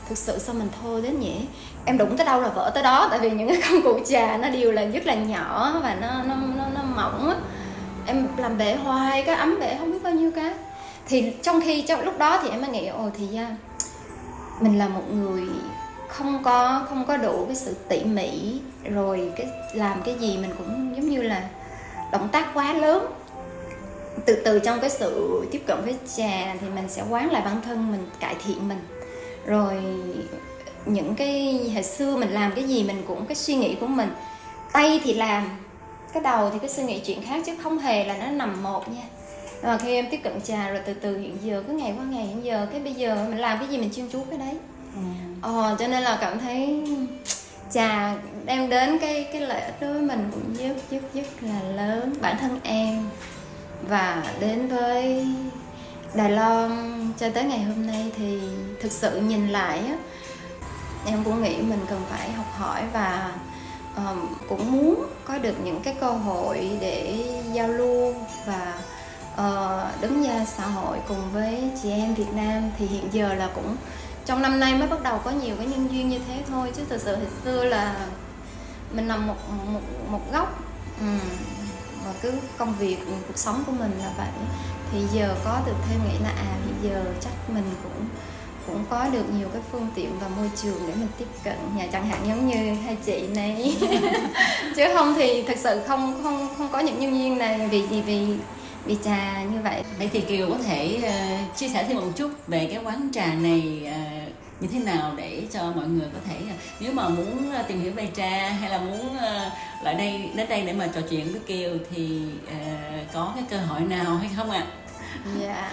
[0.09, 1.47] thực sự sao mình thô đến nhỉ?
[1.85, 3.07] Em đụng tới đâu là vỡ tới đó.
[3.11, 6.23] Tại vì những cái công cụ trà nó đều là rất là nhỏ và nó
[6.23, 7.35] nó nó, nó mỏng á.
[8.05, 10.53] Em làm bể hoài cái ấm bể không biết bao nhiêu cái.
[11.07, 13.55] Thì trong khi trong lúc đó thì em mới nghĩ ồ thì ra
[14.59, 15.43] mình là một người
[16.07, 20.51] không có không có đủ cái sự tỉ mỉ rồi cái làm cái gì mình
[20.57, 21.43] cũng giống như là
[22.11, 23.05] động tác quá lớn
[24.25, 27.61] từ từ trong cái sự tiếp cận với trà thì mình sẽ quán lại bản
[27.61, 28.79] thân mình cải thiện mình.
[29.45, 29.83] Rồi
[30.85, 34.09] những cái hồi xưa mình làm cái gì mình cũng cái suy nghĩ của mình.
[34.73, 35.49] Tay thì làm
[36.13, 38.89] cái đầu thì cái suy nghĩ chuyện khác chứ không hề là nó nằm một
[38.89, 39.03] nha.
[39.61, 42.25] Và khi em tiếp cận trà rồi từ từ hiện giờ cứ ngày qua ngày
[42.25, 44.53] hiện giờ cái bây giờ mình làm cái gì mình chuyên chú cái đấy.
[44.95, 45.01] Ừ.
[45.41, 46.83] ờ, cho nên là cảm thấy
[47.71, 51.61] trà đem đến cái cái lợi ích đối với mình cũng rất rất rất là
[51.61, 53.03] lớn bản thân em
[53.81, 55.27] và đến với
[56.13, 58.39] Đài Loan cho tới ngày hôm nay thì
[58.81, 59.95] thực sự nhìn lại á
[61.05, 63.31] em cũng nghĩ mình cần phải học hỏi và
[63.95, 68.13] um, cũng muốn có được những cái cơ hội để giao lưu
[68.45, 68.73] và
[69.33, 72.71] uh, đứng ra xã hội cùng với chị em Việt Nam.
[72.77, 73.75] Thì hiện giờ là cũng
[74.25, 76.83] trong năm nay mới bắt đầu có nhiều cái nhân duyên như thế thôi chứ
[76.89, 77.95] thực sự hồi xưa là
[78.91, 79.35] mình nằm một
[79.73, 80.59] một một góc
[80.99, 81.19] um,
[82.07, 84.27] và cứ công việc ừ, cuộc sống của mình là vậy.
[84.91, 88.05] Thì giờ có được thêm nghĩ là à hiện giờ chắc mình cũng
[88.67, 91.55] cũng có được nhiều cái phương tiện và môi trường để mình tiếp cận.
[91.75, 93.77] Nhà chẳng hạn giống như hai chị này.
[94.75, 98.01] Chứ không thì thực sự không không không có những nhân viên này vì gì
[98.01, 98.25] vì
[98.85, 99.83] vì trà như vậy.
[99.97, 103.33] Vậy thì kiều có thể uh, chia sẻ thêm một chút về cái quán trà
[103.33, 107.51] này uh, như thế nào để cho mọi người có thể à, nếu mà muốn
[107.51, 109.51] à, tìm hiểu về trà hay là muốn à,
[109.83, 113.57] lại đây đến đây để mà trò chuyện với kiều thì uh, có cái cơ
[113.57, 114.65] hội nào hay không ạ?
[115.25, 115.31] À?
[115.41, 115.71] dạ.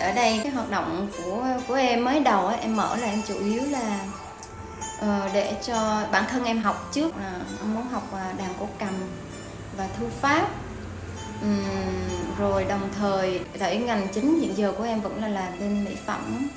[0.00, 3.22] Ở đây cái hoạt động của của em mới đầu ấy, em mở là em
[3.28, 4.00] chủ yếu là
[4.98, 8.68] uh, để cho bản thân em học trước uh, em muốn học uh, đàn cổ
[8.78, 8.94] cầm
[9.76, 10.48] và thư pháp.
[11.42, 15.84] Um, rồi đồng thời tại ngành chính hiện giờ của em vẫn là làm bên
[15.84, 16.48] mỹ phẩm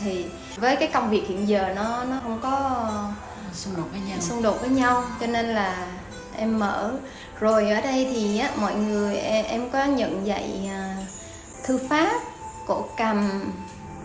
[0.00, 2.84] thì với cái công việc hiện giờ nó nó không có
[3.52, 4.18] xung đột với nhau.
[4.20, 5.86] xung đột với nhau cho nên là
[6.36, 6.92] em mở.
[7.40, 11.08] Rồi ở đây thì á, mọi người em, em có nhận dạy uh,
[11.64, 12.20] thư pháp
[12.66, 13.44] cổ cầm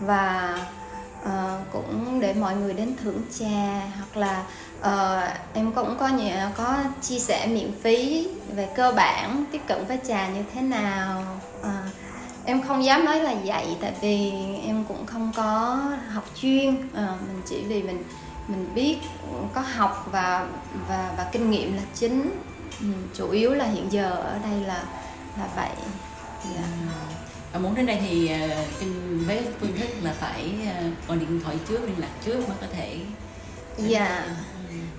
[0.00, 0.58] và
[1.22, 4.44] uh, cũng để mọi người đến thưởng trà hoặc là
[4.80, 9.86] uh, em cũng có nhiều, có chia sẻ miễn phí về cơ bản tiếp cận
[9.86, 11.24] với trà như thế nào
[11.60, 11.66] uh,
[12.44, 14.32] em không dám nói là dạy tại vì
[14.66, 15.80] em cũng không có
[16.12, 16.68] học chuyên.
[16.68, 18.02] Uh, mình chỉ vì mình
[18.48, 18.98] mình biết
[19.54, 20.46] có học và
[20.88, 22.30] và và kinh nghiệm là chính.
[22.80, 24.84] Ừ, chủ yếu là hiện giờ ở đây là
[25.38, 25.70] là vậy.
[26.44, 26.68] Yeah.
[26.86, 27.20] Dạ
[27.52, 31.56] và muốn đến đây thì uh, với phương thức là phải uh, gọi điện thoại
[31.68, 32.98] trước liên lạc trước mới có thể
[33.76, 34.24] dạ.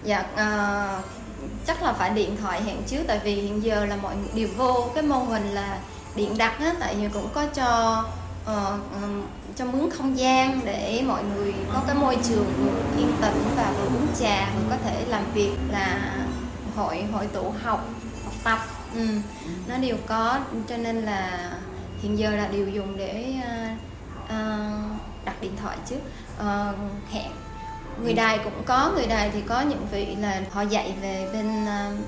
[0.03, 1.05] dạ uh,
[1.67, 4.89] chắc là phải điện thoại hẹn trước tại vì hiện giờ là mọi đều vô.
[4.95, 5.79] Cái mô hình là
[6.15, 8.03] điện đặt á tại vì cũng có cho
[8.43, 9.23] uh, um,
[9.55, 13.73] cho mướn không gian để mọi người có cái môi trường vừa yên tĩnh và
[13.77, 16.15] vừa uống trà vừa có thể làm việc là
[16.75, 17.89] hội hội tụ học
[18.25, 18.59] học tập.
[18.95, 19.07] Ừ.
[19.67, 21.51] nó đều có cho nên là
[22.01, 23.79] hiện giờ là đều dùng để uh,
[24.23, 25.99] uh, đặt điện thoại trước
[26.39, 26.75] uh,
[27.11, 27.31] hẹn.
[28.03, 31.63] Người đài cũng có người đài thì có những vị là họ dạy về bên
[31.63, 31.99] uh,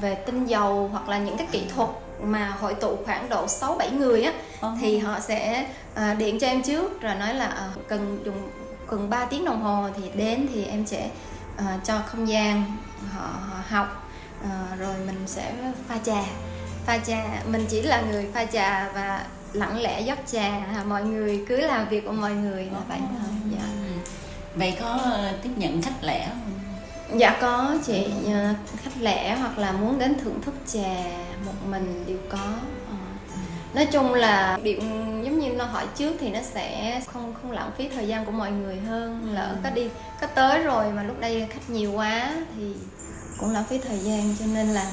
[0.00, 1.88] về tinh dầu hoặc là những cái kỹ thuật
[2.22, 4.76] mà hội tụ khoảng độ 6 7 người á uh-huh.
[4.80, 8.50] thì họ sẽ uh, điện cho em trước rồi nói là uh, cần dùng
[8.86, 11.10] cần 3 tiếng đồng hồ thì đến thì em sẽ
[11.58, 12.64] uh, cho không gian
[13.12, 14.08] họ, họ học
[14.44, 15.52] uh, rồi mình sẽ
[15.88, 16.22] pha trà.
[16.86, 21.44] Pha trà mình chỉ là người pha trà và lặng lẽ dốc trà mọi người
[21.48, 23.66] cứ làm việc của mọi người là vậy thôi dạ.
[24.54, 24.98] Vậy có
[25.42, 26.55] tiếp nhận khách lẻ không
[27.14, 31.04] dạ có chị ờ, khách lẻ hoặc là muốn đến thưởng thức trà
[31.46, 32.38] một mình đều có
[32.88, 32.96] ờ.
[33.74, 34.80] nói chung là điện
[35.24, 38.32] giống như nó hỏi trước thì nó sẽ không không lãng phí thời gian của
[38.32, 39.56] mọi người hơn lỡ ừ.
[39.64, 39.88] có đi
[40.20, 42.74] có tới rồi mà lúc đây khách nhiều quá thì
[43.40, 44.92] cũng lãng phí thời gian cho nên là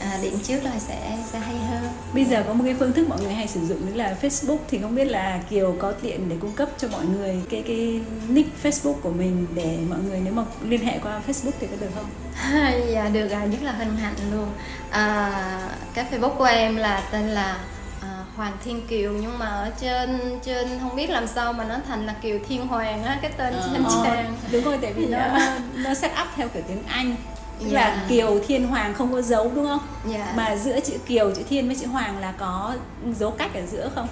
[0.00, 3.08] à, điện trước là sẽ sẽ hay hơn bây giờ có một cái phương thức
[3.08, 6.28] mọi người hay sử dụng đó là Facebook thì không biết là Kiều có tiện
[6.28, 10.20] để cung cấp cho mọi người cái cái nick Facebook của mình để mọi người
[10.24, 12.06] nếu mà liên hệ qua Facebook thì có được không?
[12.92, 14.48] dạ được à rất là hân hạnh luôn
[14.90, 17.58] à, cái Facebook của em là tên là
[18.02, 21.76] à, Hoàng Thiên Kiều nhưng mà ở trên trên không biết làm sao mà nó
[21.88, 25.06] thành là Kiều Thiên Hoàng á cái tên trên ờ, trang đúng rồi tại vì
[25.10, 25.32] dạ.
[25.38, 27.16] nó nó set up theo kiểu tiếng Anh
[27.60, 27.72] yeah.
[27.72, 28.06] là dạ.
[28.08, 29.80] kiều thiên hoàng không có dấu đúng không
[30.12, 30.26] yeah.
[30.26, 30.32] Dạ.
[30.36, 32.74] mà giữa chữ kiều chữ thiên với chữ hoàng là có
[33.18, 34.08] dấu cách ở giữa không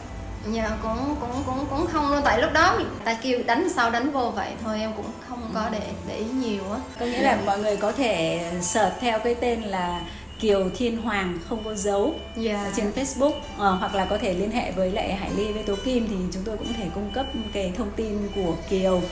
[0.53, 4.11] dạ cũng cũng cũng cũng không luôn tại lúc đó ta kêu đánh sau đánh
[4.11, 7.39] vô vậy thôi em cũng không có để để ý nhiều á có nghĩa là
[7.47, 10.01] mọi người có thể search theo cái tên là
[10.41, 12.67] Kiều Thiên Hoàng không có dấu yeah.
[12.77, 15.75] trên Facebook à, hoặc là có thể liên hệ với lại Hải Ly với Tố
[15.85, 19.03] Kim thì chúng tôi cũng thể cung cấp cái thông tin của Kiều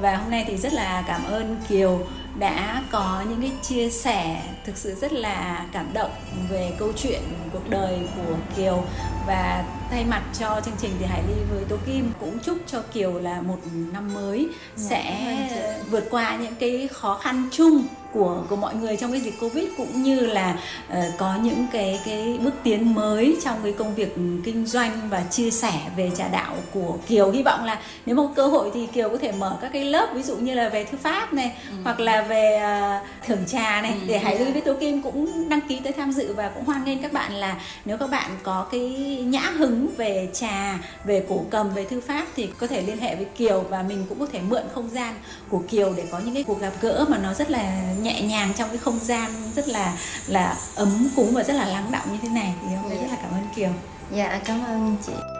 [0.00, 2.06] và hôm nay thì rất là cảm ơn Kiều
[2.38, 6.10] đã có những cái chia sẻ thực sự rất là cảm động
[6.50, 7.20] về câu chuyện
[7.52, 8.84] cuộc đời của Kiều.
[9.26, 12.82] Và thay mặt cho chương trình thì Hải Ly với Tố Kim cũng chúc cho
[12.92, 13.58] Kiều là một
[13.92, 15.48] năm mới dạ, sẽ
[15.90, 19.64] vượt qua những cái khó khăn chung của của mọi người trong cái dịch covid
[19.76, 24.14] cũng như là uh, có những cái cái bước tiến mới trong cái công việc
[24.44, 27.30] kinh doanh và chia sẻ về trà đạo của Kiều.
[27.30, 29.84] Hy vọng là nếu mà có cơ hội thì Kiều có thể mở các cái
[29.84, 31.76] lớp ví dụ như là về thư pháp này ừ.
[31.84, 34.06] hoặc là về uh, thưởng trà này ừ.
[34.06, 36.84] để Hải Ly với Tố Kim cũng đăng ký tới tham dự và cũng hoan
[36.84, 38.88] nghênh các bạn là nếu các bạn có cái
[39.26, 43.16] nhã hứng về trà về cổ cầm về thư pháp thì có thể liên hệ
[43.16, 45.14] với Kiều và mình cũng có thể mượn không gian
[45.48, 48.52] của Kiều để có những cái cuộc gặp gỡ mà nó rất là nhẹ nhàng
[48.56, 52.18] trong cái không gian rất là là ấm cúng và rất là lắng động như
[52.22, 53.70] thế này thì hôm nay rất là cảm ơn Kiều.
[54.10, 55.39] Dạ cảm ơn chị.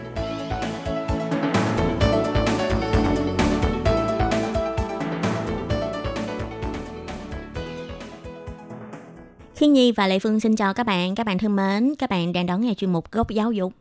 [9.91, 11.15] Nhi và Lệ Phương xin chào các bạn.
[11.15, 13.73] Các bạn thân mến, các bạn đang đón nghe chuyên mục Góc Giáo dục.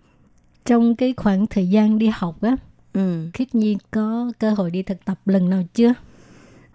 [0.64, 2.56] Trong cái khoảng thời gian đi học á,
[2.92, 3.30] Ừ.
[3.34, 5.94] Khiết Nhi có cơ hội đi thực tập lần nào chưa?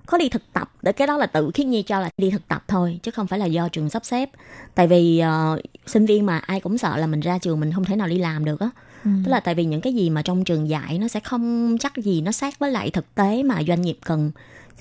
[0.05, 2.47] Có đi thực tập, để cái đó là tự Khiết Nhi cho là đi thực
[2.47, 4.29] tập thôi, chứ không phải là do trường sắp xếp.
[4.75, 7.85] Tại vì ờ, sinh viên mà ai cũng sợ là mình ra trường mình không
[7.85, 8.69] thể nào đi làm được á.
[9.03, 9.09] Ừ.
[9.25, 11.97] Tức là tại vì những cái gì mà trong trường dạy nó sẽ không chắc
[11.97, 14.31] gì nó sát với lại thực tế mà doanh nghiệp cần.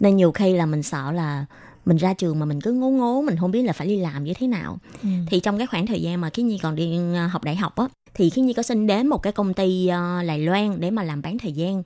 [0.00, 1.44] Nên nhiều khi là mình sợ là
[1.84, 4.24] mình ra trường mà mình cứ ngố ngố mình không biết là phải đi làm
[4.24, 5.08] như thế nào Ừ.
[5.26, 7.76] thì trong cái khoảng thời gian mà Khiết Nhi còn đi ờ, học đại học
[7.76, 10.90] á thì Khiết Nhi có xin đến một cái công ty ờ, Đài Loan để
[10.90, 11.82] mà làm bán thời gian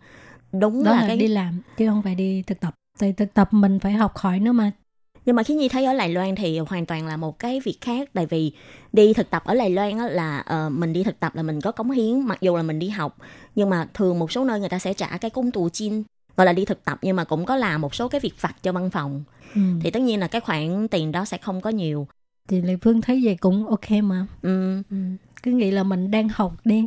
[0.53, 2.75] đúng Đó là, là, cái đi làm chứ không phải đi thực tập.
[2.99, 4.71] Tại thực tập mình phải học hỏi nữa mà.
[5.27, 7.79] nhưng mà Khiết Nhi thấy ở Đài Loan thì hoàn toàn là một cái việc
[7.81, 8.53] khác tại vì
[8.93, 11.61] đi thực tập ở Đài Loan á, là ờ, mình đi thực tập là mình
[11.61, 13.17] có cống hiến mặc dù là mình đi học
[13.55, 16.03] nhưng mà thường một số nơi người ta sẽ trả cái công tù chin
[16.39, 18.57] gọi là đi thực tập nhưng mà cũng có làm một số cái việc vặt
[18.63, 19.25] cho văn phòng
[19.55, 19.61] Ừ.
[19.81, 22.09] thì tất nhiên là cái khoản tiền đó sẽ không có nhiều
[22.49, 24.27] Thì Lệ Phương thấy vậy cũng ok mà.
[24.43, 24.97] ừ, Ừ.
[25.43, 26.87] Cứ nghĩ là mình đang học đi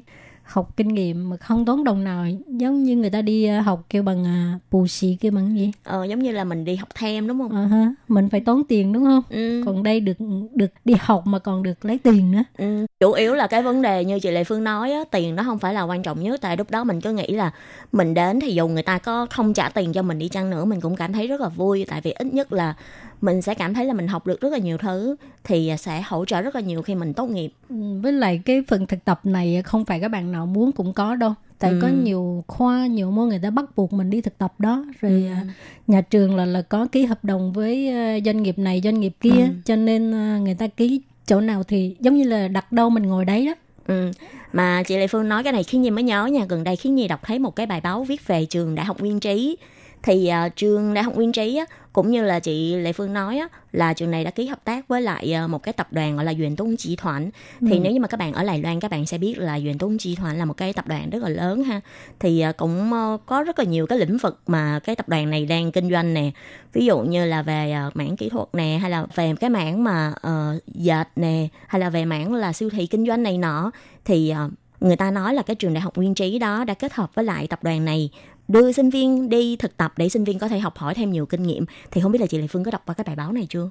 [0.51, 3.85] học kinh nghiệm mà không tốn đồng nào giống như người ta đi ờ, học
[3.89, 5.71] kêu bằng à, bù xì kêu bằng gì?
[5.83, 7.51] Ờ, giống như là mình đi học thêm đúng không?
[7.51, 9.23] Ờ ha, mình phải tốn tiền đúng không?
[9.29, 9.63] Ừ.
[9.65, 10.17] còn đây được
[10.55, 12.43] được đi học mà còn được lấy tiền nữa.
[12.57, 15.43] Ừ, chủ yếu là cái vấn đề như chị Lệ Phương nói á, tiền nó
[15.43, 17.51] không phải là quan trọng nhất tại lúc đó mình cứ nghĩ là
[17.91, 20.65] mình đến thì dù người ta có không trả tiền cho mình đi chăng nữa
[20.65, 22.73] mình cũng cảm thấy rất là vui tại vì ít nhất là
[23.21, 26.25] mình sẽ cảm thấy là mình học được rất là nhiều thứ thì sẽ hỗ
[26.25, 29.21] trợ rất là nhiều khi mình tốt nghiệp Ừ, với lại cái phần thực tập
[29.23, 31.79] này không phải các bạn nào muốn cũng có đâu tại Ừ.
[31.81, 35.11] có nhiều khoa nhiều môn người ta bắt buộc mình đi thực tập đó rồi
[35.11, 35.27] Ừ.
[35.27, 35.45] à,
[35.87, 39.13] nhà trường là là có ký hợp đồng với à, doanh nghiệp này doanh nghiệp
[39.21, 39.47] kia Ừ.
[39.65, 43.03] cho nên à, người ta ký chỗ nào thì giống như là đặt đâu mình
[43.03, 43.53] ngồi đấy đó
[43.87, 44.11] ừ.
[44.53, 46.95] mà chị Lệ Phương nói cái này khiến Nhi mới nhớ nha gần đây khiến
[46.95, 49.57] Nhi đọc thấy một cái bài báo viết về trường Đại học Nguyên Trí
[50.03, 53.37] thì à, trường Đại học Nguyên Trí á, cũng như là chị Lệ Phương nói
[53.37, 56.15] á, là trường này đã ký hợp tác với lại à, một cái tập đoàn
[56.15, 57.79] gọi là Duyện Tung Chỉ Thoản thì Ừ.
[57.83, 59.97] nếu như mà các bạn ở Đài Loan các bạn sẽ biết là Duyện Tung
[59.97, 61.81] Chỉ Thoản là một cái tập đoàn rất là lớn ha.
[62.19, 65.29] Thì à, cũng ờ, có rất là nhiều cái lĩnh vực mà cái tập đoàn
[65.29, 66.31] này đang kinh doanh nè.
[66.73, 69.83] Ví dụ như là về à, mảng kỹ thuật nè hay là về cái mảng
[69.83, 73.71] mà ờ, dệt nè hay là về mảng là siêu thị kinh doanh này nọ.
[74.05, 76.93] Thì à, người ta nói là cái trường đại học nguyên trí đó đã kết
[76.93, 78.09] hợp với lại tập đoàn này
[78.47, 81.25] đưa sinh viên đi thực tập để sinh viên có thể học hỏi thêm nhiều
[81.25, 83.31] kinh nghiệm thì không biết là chị Lệ Phương có đọc qua cái bài báo
[83.31, 83.69] này chưa?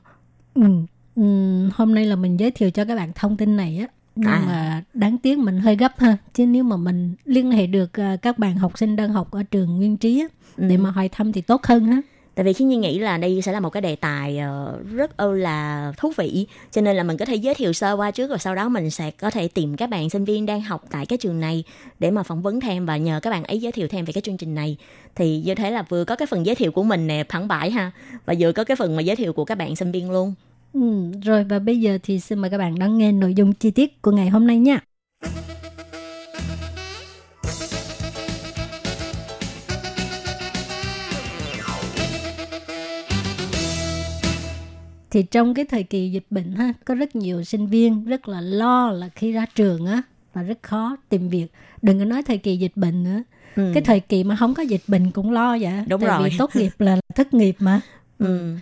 [0.55, 0.63] ừ.
[1.17, 1.23] Ừ,
[1.75, 4.43] hôm nay là mình giới thiệu cho các bạn thông tin này á nhưng À.
[4.47, 8.17] mà đáng tiếc mình hơi gấp ha chứ nếu mà mình liên hệ được à,
[8.17, 10.81] các bạn học sinh đang học ở trường Nguyên Trí á, để Ừ.
[10.81, 12.01] mà hỏi thăm thì tốt hơn ha
[12.41, 15.17] Tại vì khi Nhi nghĩ là đây sẽ là một cái đề tài ờ, rất
[15.17, 18.31] ư là thú vị cho nên là mình có thể giới thiệu sơ qua trước
[18.31, 21.07] rồi sau đó mình sẽ có thể tìm các bạn sinh viên đang học tại
[21.07, 21.65] cái trường này
[21.99, 24.23] để mà phỏng vấn thêm và nhờ các bạn ấy giới thiệu thêm về cái
[24.23, 24.77] chương trình này
[25.15, 27.71] thì như thế là vừa có cái phần giới thiệu của mình nè thẳng bãi
[27.71, 27.91] ha
[28.27, 30.35] và vừa có cái phần mà giới thiệu của các bạn sinh viên luôn.
[30.73, 33.71] Ừ, rồi và bây giờ thì xin mời các bạn đón nghe nội dung chi
[33.71, 34.81] tiết của ngày hôm nay nha.
[45.11, 48.41] Thì trong cái thời kỳ dịch bệnh ha, có rất nhiều sinh viên rất là
[48.41, 50.03] lo là khi ra trường á
[50.35, 51.47] và rất khó tìm việc.
[51.83, 53.23] Đừng có nói thời kỳ dịch bệnh nữa.
[53.57, 53.71] Ừ.
[53.75, 55.73] Cái thời kỳ mà không có dịch bệnh cũng lo vậy.
[55.89, 56.29] Đúng Tại rồi.
[56.31, 57.81] vì tốt nghiệp là thất nghiệp mà
[58.19, 58.55] ừ.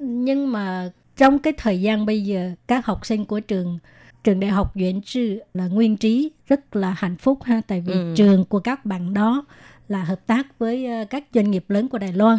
[0.00, 3.78] nhưng mà trong cái thời gian bây giờ các học sinh của trường
[4.24, 7.92] trường đại học Duyện Sư là nguyên trí rất là hạnh phúc ha tại vì
[7.92, 8.14] Ừ.
[8.16, 9.44] trường của các bạn đó
[9.88, 12.38] là hợp tác với ờ, các doanh nghiệp lớn của Đài Loan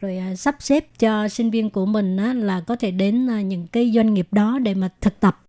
[0.00, 3.66] rồi à, sắp xếp cho sinh viên của mình là có thể đến à, những
[3.66, 5.40] cái doanh nghiệp đó để mà thực tập.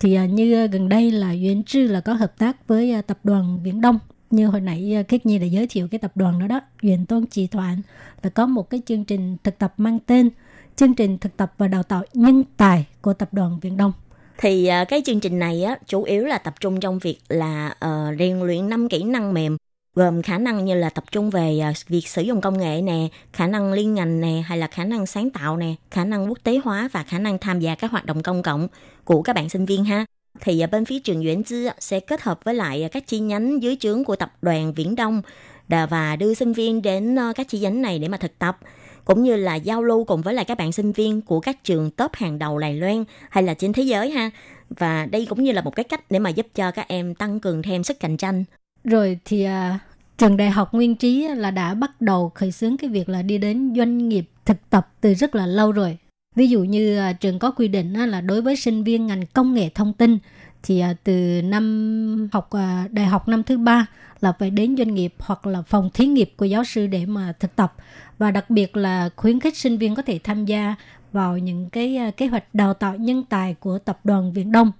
[0.00, 3.60] Thì à, như gần đây là Duyên Trư là có hợp tác với tập đoàn
[3.62, 3.98] Viễn Đông.
[4.30, 7.26] Như hồi nãy Kết Nhi đã giới thiệu cái tập đoàn đó đó Duyên Tôn
[7.26, 7.82] Trì Thoạn
[8.22, 10.30] là có một cái chương trình thực tập mang tên
[10.76, 13.92] chương trình thực tập và đào tạo nhân tài của tập đoàn Viễn Đông.
[14.38, 18.18] Thì cái chương trình này á chủ yếu là tập trung trong việc là uh,
[18.18, 19.56] rèn luyện năm kỹ năng mềm
[19.94, 23.08] gồm khả năng như là tập trung về à, việc sử dụng công nghệ nè,
[23.32, 26.38] khả năng liên ngành nè hay là khả năng sáng tạo nè, khả năng quốc
[26.44, 28.68] tế hóa và khả năng tham gia các hoạt động công cộng
[29.04, 30.06] của các bạn sinh viên ha.
[30.40, 33.18] Thì à, bên phía trường Nguyễn Tư sẽ kết hợp với lại à, các chi
[33.20, 35.22] nhánh dưới trướng của tập đoàn Viễn Đông
[35.68, 38.58] và đưa sinh viên đến ờ, các chi nhánh này để mà thực tập.
[39.04, 41.90] cũng như là giao lưu cùng với lại các bạn sinh viên của các trường
[41.90, 44.30] top hàng đầu Đài Loan hay là trên thế giới ha.
[44.70, 47.40] Và đây cũng như là một cái cách để mà giúp cho các em tăng
[47.40, 48.44] cường thêm sức cạnh tranh.
[48.84, 49.78] Rồi thì à,
[50.18, 53.38] trường đại học Nguyên Trí là đã bắt đầu khởi xướng cái việc là đi
[53.38, 55.98] đến doanh nghiệp thực tập từ rất là lâu rồi.
[56.34, 59.26] Ví dụ như à, trường có quy định á, là đối với sinh viên ngành
[59.26, 60.18] công nghệ thông tin
[60.62, 63.86] thì à, từ năm học à, đại học năm thứ ba
[64.20, 67.32] là phải đến doanh nghiệp hoặc là phòng thí nghiệm của giáo sư để mà
[67.40, 67.74] thực tập
[68.18, 70.74] và đặc biệt là khuyến khích sinh viên có thể tham gia
[71.12, 74.72] vào những cái à, kế hoạch đào tạo nhân tài của tập đoàn Viễn Đông.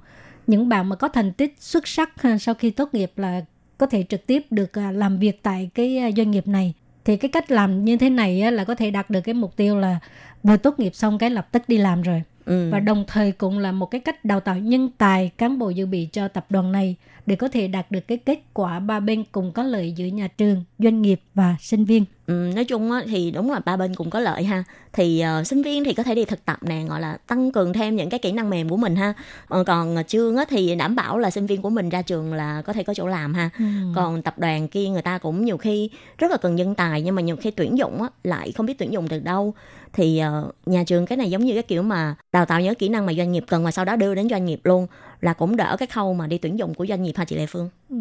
[0.46, 3.40] Những bạn mà có thành tích xuất sắc à, sau khi tốt nghiệp là
[3.82, 6.74] có thể trực tiếp được à, làm việc tại cái à, doanh nghiệp này.
[7.04, 9.78] Thì cái cách làm như thế này là có thể đạt được cái mục tiêu
[9.78, 9.98] là
[10.42, 12.68] vừa tốt nghiệp xong cái lập tức đi làm rồi Ừ.
[12.72, 15.86] và đồng thời cũng là một cái cách đào tạo nhân tài cán bộ dự
[15.86, 19.24] bị cho tập đoàn này để có thể đạt được cái kết quả ba bên
[19.32, 22.04] cùng có lợi giữa nhà trường, doanh nghiệp và sinh viên.
[22.26, 24.64] Ừ, nói chung á, thì đúng là ba bên cũng có lợi ha.
[24.92, 27.72] Thì ờ, sinh viên thì có thể đi thực tập nè gọi là tăng cường
[27.72, 29.14] thêm những cái kỹ năng mềm của mình ha.
[29.48, 32.62] Ờ, còn trương á, thì đảm bảo là sinh viên của mình ra trường là
[32.62, 33.50] có thể có chỗ làm ha.
[33.94, 37.14] Còn tập đoàn kia người ta cũng nhiều khi rất là cần nhân tài nhưng
[37.14, 39.54] mà nhiều khi tuyển dụng á, lại không biết tuyển dụng từ đâu.
[39.92, 42.88] Thì ờ, nhà trường cái này giống như cái kiểu mà đào tạo những kỹ
[42.88, 44.86] năng mà doanh nghiệp cần và sau đó đưa đến doanh nghiệp luôn
[45.20, 47.46] là cũng đỡ cái khâu mà đi tuyển dụng của doanh nghiệp ha chị Lê
[47.46, 47.68] Phương?
[47.90, 47.96] Ừ.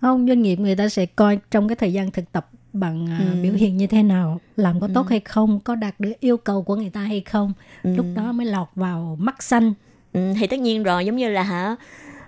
[0.00, 3.18] Không, doanh nghiệp người ta sẽ coi trong cái thời gian thực tập bằng à,
[3.18, 3.42] Ừ.
[3.42, 6.62] biểu hiện như thế nào, làm có tốt hay không, có đạt được yêu cầu
[6.62, 7.52] của người ta hay không.
[7.82, 9.72] Lúc đó mới lọt vào mắt xanh.
[10.12, 11.76] Ừ, thì tất nhiên rồi giống như là hả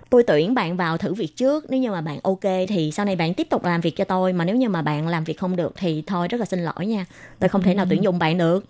[0.09, 1.65] tôi tuyển bạn vào thử việc trước.
[1.69, 4.33] Nếu như mà bạn ok thì sau này bạn tiếp tục làm việc cho tôi.
[4.33, 6.85] Mà nếu như mà bạn làm việc không được thì thôi rất là xin lỗi
[6.85, 7.05] nha.
[7.39, 8.65] Tôi không thể nào tuyển dụng bạn được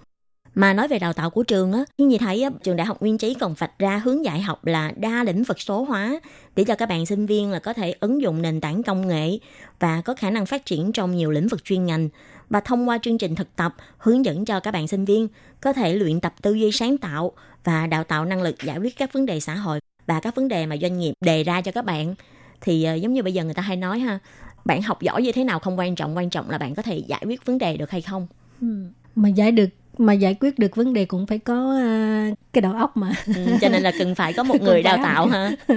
[0.55, 3.01] mà nói về đào tạo của trường á, như chị thấy á, trường đại học
[3.01, 6.19] Nguyên Trí còn vạch ra hướng dạy học là đa lĩnh vực số hóa
[6.55, 9.37] để cho các bạn sinh viên là có thể ứng dụng nền tảng công nghệ
[9.79, 12.09] và có khả năng phát triển trong nhiều lĩnh vực chuyên ngành.
[12.49, 15.27] Và thông qua chương trình thực tập hướng dẫn cho các bạn sinh viên
[15.61, 17.31] có thể luyện tập tư duy sáng tạo
[17.63, 20.47] và đào tạo năng lực giải quyết các vấn đề xã hội và các vấn
[20.47, 22.15] đề mà doanh nghiệp đề ra cho các bạn.
[22.61, 24.19] Thì ờ, giống như bây giờ người ta hay nói ha
[24.65, 26.97] bạn học giỏi như thế nào không quan trọng quan trọng là bạn có thể
[26.97, 28.27] giải quyết vấn đề được hay không.
[28.61, 28.67] Ừ.
[29.15, 32.73] Mà giải được mà giải quyết được vấn đề cũng phải có à, cái đầu
[32.73, 33.11] óc mà.
[33.27, 35.51] ừ, cho nên là cần phải có một người đào tạo ha.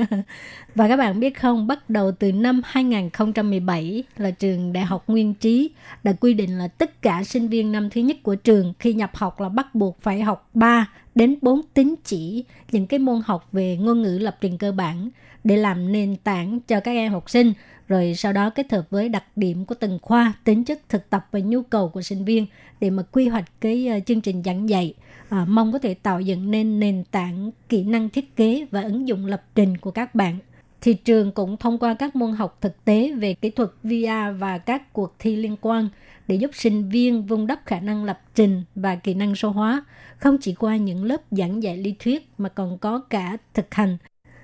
[0.74, 5.34] Và các bạn biết không, bắt đầu từ năm 2017 là trường Đại học Nguyên
[5.34, 5.70] Trí
[6.02, 9.10] đã quy định là tất cả sinh viên năm thứ nhất của trường khi nhập
[9.14, 13.48] học là bắt buộc phải học 3 đến 4 tín chỉ những cái môn học
[13.52, 15.08] về ngôn ngữ lập trình cơ bản
[15.44, 17.52] để làm nền tảng cho các em học sinh
[17.88, 21.26] rồi sau đó kết hợp với đặc điểm của từng khoa, tính chất thực tập
[21.30, 22.46] và nhu cầu của sinh viên
[22.80, 24.94] để mà quy hoạch cái ờ, chương trình giảng dạy
[25.28, 29.08] à, mong có thể tạo dựng nên nền tảng kỹ năng thiết kế và ứng
[29.08, 30.38] dụng lập trình của các bạn
[30.80, 34.58] thì trường cũng thông qua các môn học thực tế về kỹ thuật VR và
[34.58, 35.88] các cuộc thi liên quan
[36.28, 39.84] để giúp sinh viên vun đắp khả năng lập trình và kỹ năng số hóa,
[40.18, 43.96] không chỉ qua những lớp giảng dạy lý thuyết mà còn có cả thực hành.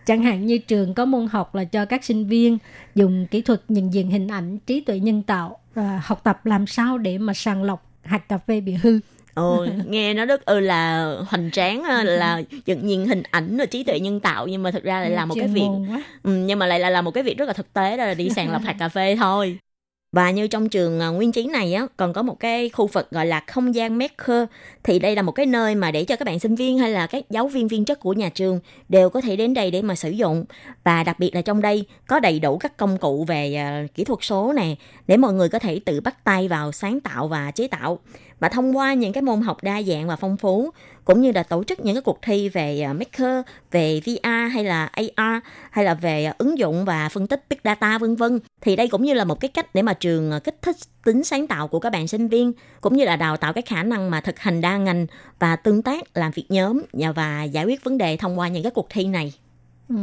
[0.06, 2.58] Chẳng hạn như trường có môn học là cho các sinh viên
[2.94, 6.66] dùng kỹ thuật nhận diện hình ảnh trí tuệ nhân tạo và học tập làm
[6.66, 8.98] sao để mà sàng lọc hạt cà phê bị hư.
[9.34, 13.66] Ồ, nghe nó rất ừ là hoành tráng ha, là nhận nhìn hình ảnh rồi
[13.66, 15.68] trí tuệ nhân tạo nhưng mà thực ra lại là một cái việc
[16.22, 18.14] ừ, nhưng mà lại là, là một cái việc rất là thực tế đó là
[18.14, 19.58] đi sàng lọc hạt cà phê thôi
[20.12, 23.10] và như trong trường à, nguyên trí này á, còn có một cái khu vực
[23.10, 24.44] gọi là không gian maker
[24.82, 27.06] thì đây là một cái nơi mà để cho các bạn sinh viên hay là
[27.06, 29.94] các giáo viên viên chức của nhà trường đều có thể đến đây để mà
[29.94, 30.44] sử dụng.
[30.84, 34.04] Và đặc biệt là trong đây có đầy đủ các công cụ về à, kỹ
[34.04, 34.74] thuật số nè,
[35.06, 37.98] để mọi người có thể tự bắt tay vào sáng tạo và chế tạo
[38.42, 40.70] và thông qua những cái môn học đa dạng và phong phú,
[41.04, 44.64] cũng như là tổ chức những cái cuộc thi về ờ, maker, về VR hay
[44.64, 48.40] là AR hay là về ờ, ứng dụng và phân tích big data, vân vân,
[48.60, 51.24] thì đây cũng như là một cái cách để mà trường ờ, kích thích tính
[51.24, 54.10] sáng tạo của các bạn sinh viên, cũng như là đào tạo cái khả năng
[54.10, 55.06] mà thực hành đa ngành
[55.38, 56.82] và tương tác, làm việc nhóm
[57.14, 59.32] và giải quyết vấn đề thông qua những cái cuộc thi này.
[59.88, 59.96] Ừ.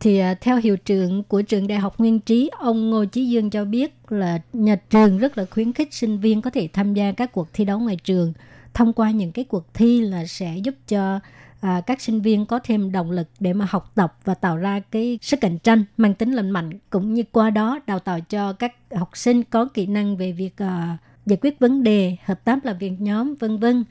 [0.00, 3.50] Thì à, theo hiệu trưởng của trường Đại học Nguyên Trí, ông Ngô Chí Dương
[3.50, 7.12] cho biết là nhà trường rất là khuyến khích sinh viên có thể tham gia
[7.12, 8.32] các cuộc thi đấu ngoài trường.
[8.74, 11.20] Thông qua những cái cuộc thi là sẽ giúp cho
[11.60, 14.80] à, các sinh viên có thêm động lực để mà học tập và tạo ra
[14.90, 18.52] cái sức cạnh tranh mang tính lành mạnh cũng như qua đó đào tạo cho
[18.52, 22.66] các học sinh có kỹ năng về việc à, giải quyết vấn đề, hợp tác
[22.66, 23.84] làm việc nhóm vân vân.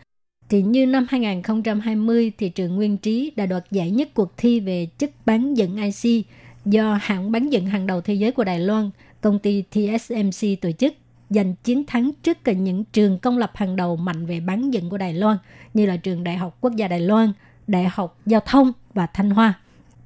[0.50, 4.88] Thì như năm 2020 thì trường Nguyên Trí đã đoạt giải nhất cuộc thi về
[4.98, 6.26] chức bán dẫn IC
[6.66, 8.90] do hãng bán dẫn hàng đầu thế giới của Đài Loan,
[9.22, 10.94] công ty TSMC tổ chức
[11.30, 14.90] giành chiến thắng trước cả những trường công lập hàng đầu mạnh về bán dẫn
[14.90, 15.38] của Đài Loan
[15.74, 17.34] như là trường Đại học Quốc gia Đài Loan,
[17.68, 19.54] Đại học Giao thông và Thanh Hoa.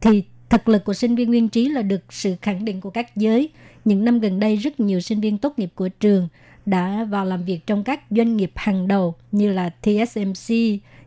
[0.01, 3.15] Thì thực lực của sinh viên Nguyên Trí là được sự khẳng định của các
[3.15, 3.49] giới.
[3.85, 6.27] Những năm gần đây rất nhiều sinh viên tốt nghiệp của trường
[6.65, 10.55] đã vào làm việc trong các doanh nghiệp hàng đầu như là TSMC,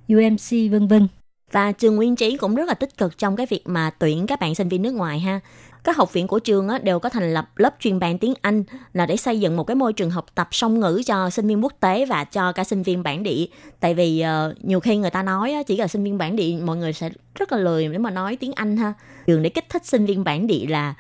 [0.09, 1.09] UMC vân vân.
[1.53, 4.41] Và trường Nguyên Trí cũng rất là tích cực trong cái việc mà tuyển các
[4.41, 5.41] bạn sinh viên nước ngoài ha.
[5.85, 8.65] Các học viện của trường á, đều có thành lập lớp chuyên bản tiếng Anh
[8.93, 11.65] là để xây dựng một cái môi trường học tập song ngữ cho sinh viên
[11.65, 13.47] quốc tế và cho cả sinh viên bản địa.
[13.81, 16.77] Tại vì ờ, nhiều khi người ta nói chỉ là sinh viên bản địa mọi
[16.77, 18.93] người sẽ rất là lười để mà nói tiếng Anh ha.
[19.27, 20.95] Trường để kích thích sinh viên bản địa là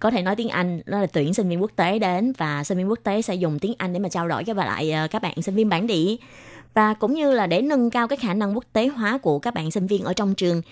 [0.00, 2.78] có thể nói tiếng Anh đó là tuyển sinh viên quốc tế đến và sinh
[2.78, 5.22] viên quốc tế sẽ dùng tiếng Anh để mà trao đổi với lại ờ, các
[5.22, 6.16] bạn sinh viên bản địa
[6.74, 9.54] và cũng như là để nâng cao cái khả năng quốc tế hóa của các
[9.54, 10.62] bạn sinh viên ở trong trường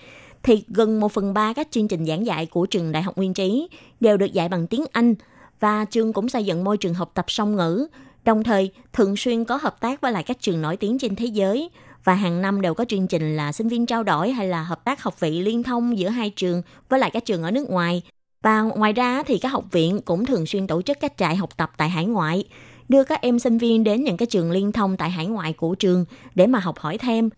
[0.43, 3.33] thì gần một phần ba các chương trình giảng dạy của trường Đại học Nguyên
[3.33, 5.15] Trí đều được dạy bằng tiếng Anh
[5.59, 7.87] và trường cũng xây dựng môi trường học tập song ngữ,
[8.23, 11.25] đồng thời thường xuyên có hợp tác với lại các trường nổi tiếng trên thế
[11.25, 11.69] giới
[12.03, 14.83] và hàng năm đều có chương trình là sinh viên trao đổi hay là hợp
[14.83, 18.01] tác học vị liên thông giữa hai trường với lại các trường ở nước ngoài.
[18.41, 21.57] Và ngoài ra thì các học viện cũng thường xuyên tổ chức các trại học
[21.57, 22.43] tập tại hải ngoại,
[22.89, 25.75] đưa các em sinh viên đến những cái trường liên thông tại hải ngoại của
[25.75, 27.29] trường để mà học hỏi thêm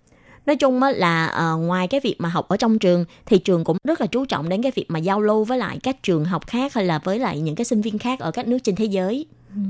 [0.46, 3.78] nói chung là uh, ngoài cái việc mà học ở trong trường thì trường cũng
[3.84, 6.48] rất là chú trọng đến cái việc mà giao lưu với lại các trường học
[6.48, 8.86] khác hay là với lại những cái sinh viên khác ở các nước trên thế
[8.86, 9.26] giới
[9.56, 9.62] ừ.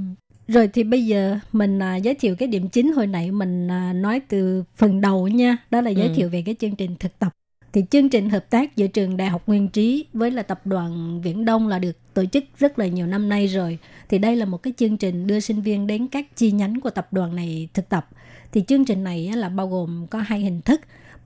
[0.47, 3.95] rồi thì bây giờ mình uh, giới thiệu cái điểm chính hồi nãy mình uh,
[3.95, 6.13] nói từ phần đầu nha đó là giới ừ.
[6.15, 7.33] thiệu về cái chương trình thực tập
[7.73, 11.21] thì chương trình hợp tác giữa trường Đại học Nguyên Trí với là tập đoàn
[11.21, 13.77] Viễn Đông là được tổ chức rất là nhiều năm nay rồi.
[14.09, 16.89] Thì đây là một cái chương trình đưa sinh viên đến các chi nhánh của
[16.89, 18.07] tập đoàn này thực tập
[18.51, 20.81] thì chương trình này là bao gồm có hai hình thức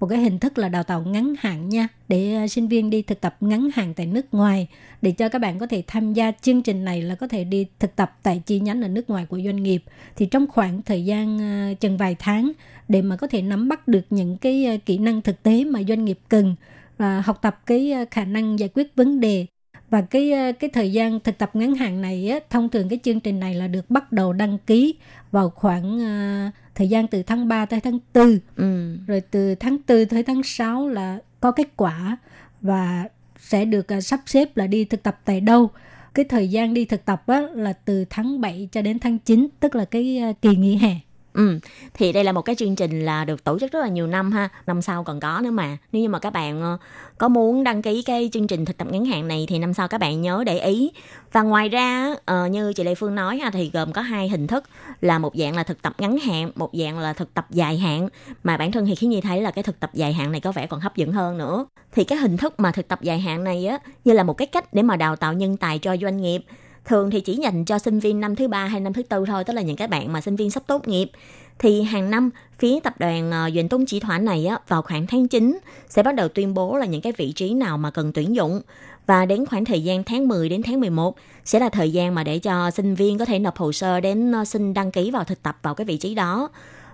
[0.06, 3.02] một cái hình thức là đào tạo ngắn hạn nha để ờ, sinh viên đi
[3.02, 4.68] thực tập ngắn hạn tại nước ngoài
[5.02, 7.68] để cho các bạn có thể tham gia chương trình này là có thể đi
[7.80, 9.84] thực tập tại chi nhánh ở nước ngoài của doanh nghiệp.
[10.16, 12.52] Thì trong khoảng thời gian ờ, chừng vài tháng
[12.88, 15.80] để mà có thể nắm bắt được những cái ờ, kỹ năng thực tế mà
[15.88, 16.56] doanh nghiệp cần
[16.98, 19.46] và học tập cái khả năng giải quyết vấn đề.
[19.90, 23.20] Và cái cái thời gian thực tập ngắn hạn này á, thông thường cái chương
[23.20, 24.96] trình này là được bắt đầu đăng ký
[25.32, 28.98] vào khoảng uh, thời gian từ tháng 3 tới tháng 4 ừ.
[29.08, 32.18] rồi từ tháng 4 tới tháng 6 là có kết quả
[32.62, 33.06] và
[33.40, 35.70] sẽ được uh, sắp xếp là đi thực tập tại đâu.
[36.14, 39.48] Cái thời gian đi thực tập á, là từ tháng 7 cho đến tháng 9
[39.60, 40.96] tức là cái uh, kỳ nghỉ hè
[41.36, 41.60] Ừ,
[41.94, 44.32] thì đây là một cái chương trình là được tổ chức rất là nhiều năm
[44.32, 45.78] ha, năm sau còn có nữa mà.
[45.92, 46.78] Nếu như mà các bạn ờ,
[47.18, 49.88] có muốn đăng ký cái chương trình thực tập ngắn hạn này thì năm sau
[49.88, 50.92] các bạn nhớ để ý.
[51.32, 54.48] Và ngoài ra ờ, như chị Lê Phương nói ha thì gồm có hai hình
[54.48, 54.64] thức
[55.02, 58.10] là một dạng là thực tập ngắn hạn, một dạng là thực tập dài hạn.
[58.44, 60.52] Mà bản thân thì khi Nhi thấy là cái thực tập dài hạn này có
[60.52, 61.66] vẻ còn hấp dẫn hơn nữa.
[61.92, 64.46] Thì cái hình thức mà thực tập dài hạn này á như là một cái
[64.46, 66.42] cách để mà đào tạo nhân tài cho doanh nghiệp
[66.86, 69.44] thường thì chỉ dành cho sinh viên năm thứ ba hay năm thứ tư thôi
[69.44, 71.12] tức là những các bạn mà sinh viên sắp tốt nghiệp.
[71.60, 72.30] Thì hàng năm
[72.60, 75.60] phía tập đoàn ờ, Duyện Tông Chỉ Thoả này á, vào khoảng tháng 9
[75.90, 78.62] sẽ bắt đầu tuyên bố là những cái vị trí nào mà cần tuyển dụng.
[79.08, 81.16] Và đến khoảng thời gian tháng 10 đến tháng 11
[81.46, 84.32] sẽ là thời gian mà để cho sinh viên có thể nộp hồ sơ đến
[84.32, 86.50] ờ, xin đăng ký vào thực tập vào cái vị trí đó.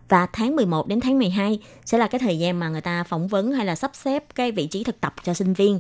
[0.10, 3.28] Và tháng 11 đến tháng 12 sẽ là cái thời gian mà người ta phỏng
[3.28, 5.80] vấn hay là sắp xếp cái vị trí thực tập cho sinh viên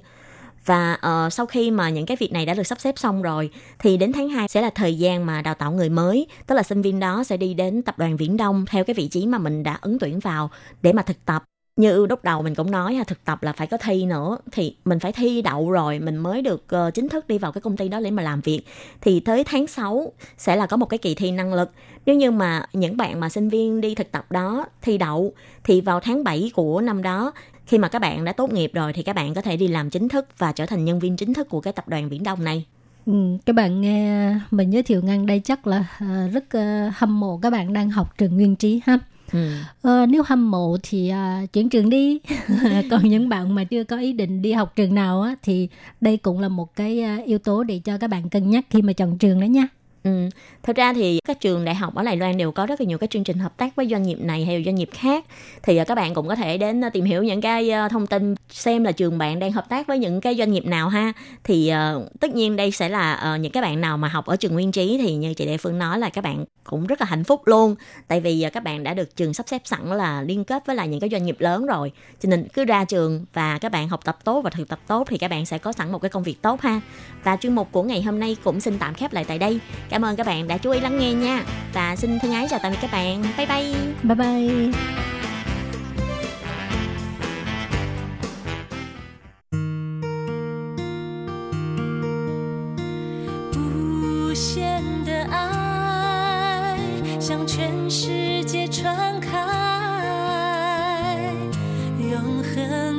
[0.65, 3.49] và uh, sau khi mà những cái việc này đã được sắp xếp xong rồi
[3.79, 6.27] thì đến tháng 2 sẽ là thời gian mà đào tạo người mới.
[6.47, 9.07] Tức là sinh viên đó sẽ đi đến tập đoàn Viễn Đông theo cái vị
[9.07, 10.49] trí mà mình đã ứng tuyển vào
[10.81, 11.43] để mà thực tập.
[11.75, 14.75] Như lúc đầu mình cũng nói là thực tập là phải có thi nữa thì
[14.85, 17.77] mình phải thi đậu rồi mình mới được uh, chính thức đi vào cái công
[17.77, 18.61] ty đó để mà làm việc.
[19.01, 21.71] Thì tới tháng 6 sẽ là có một cái kỳ thi năng lực.
[22.05, 25.33] Nếu như mà những bạn mà sinh viên đi thực tập đó thi đậu
[25.63, 27.31] thì vào tháng 7 của năm đó
[27.71, 29.89] khi mà các bạn đã tốt nghiệp rồi thì các bạn có thể đi làm
[29.89, 32.43] chính thức và trở thành nhân viên chính thức của cái tập đoàn Viễn Đông
[32.43, 32.65] này.
[33.05, 33.13] Ừ,
[33.45, 37.39] các bạn nghe mình giới thiệu ngang đây chắc là uh, rất uh, hâm mộ
[37.41, 38.99] các bạn đang học trường Nguyên Trí ha.
[39.31, 39.51] Ừ.
[39.87, 41.11] Uh, nếu hâm mộ thì
[41.43, 42.19] uh, chuyển trường đi
[42.91, 45.67] còn những bạn mà chưa có ý định đi học trường nào á thì
[46.01, 48.81] đây cũng là một cái uh, yếu tố để cho các bạn cân nhắc khi
[48.81, 49.67] mà chọn trường đó nha
[50.03, 50.29] Ừ.
[50.63, 52.97] Thật ra thì các trường đại học ở Đài Loan đều có rất là nhiều
[52.97, 55.25] cái chương trình hợp tác với doanh nghiệp này hay doanh nghiệp khác.
[55.63, 58.07] Thì ờ, các bạn cũng có thể đến ờ, tìm hiểu những cái ờ, thông
[58.07, 61.13] tin xem là trường bạn đang hợp tác với những cái doanh nghiệp nào ha.
[61.43, 64.35] Thì uh, tất nhiên đây sẽ là uh, những cái bạn nào mà học ở
[64.35, 67.07] trường Nguyên Trí thì như chị đại Phương nói là các bạn cũng rất là
[67.07, 67.75] hạnh phúc luôn.
[68.07, 70.75] Tại vì uh, các bạn đã được trường sắp xếp sẵn là liên kết với
[70.75, 71.91] lại những cái doanh nghiệp lớn rồi.
[72.19, 75.07] Cho nên cứ ra trường và các bạn học tập tốt và thực tập tốt
[75.09, 76.81] thì các bạn sẽ có sẵn một cái công việc tốt ha.
[77.23, 79.59] Và chuyên mục của ngày hôm nay cũng xin tạm khép lại tại đây.
[79.91, 81.43] Cảm ơn các bạn đã chú ý lắng nghe nha.
[81.73, 83.23] Và xin thân ái chào tạm biệt các bạn.
[83.37, 83.73] Bye bye.
[84.03, 84.71] Bye bye.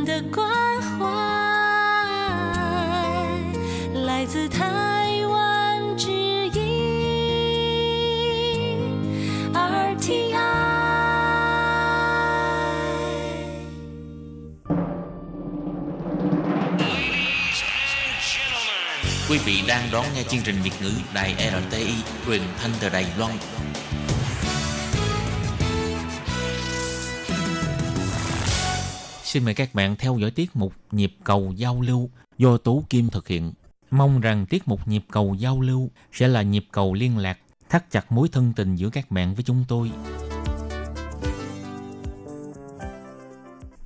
[0.06, 0.51] Hãy
[19.52, 21.94] vị đang đón nghe chương trình Việt ngữ Đài RTI
[22.26, 23.36] truyền thanh từ Đài Loan.
[29.22, 33.08] Xin mời các bạn theo dõi tiết mục Nhịp cầu giao lưu do Tú Kim
[33.08, 33.52] thực hiện.
[33.90, 37.38] Mong rằng tiết mục Nhịp cầu giao lưu sẽ là nhịp cầu liên lạc,
[37.68, 39.90] thắt chặt mối thân tình giữa các bạn với chúng tôi.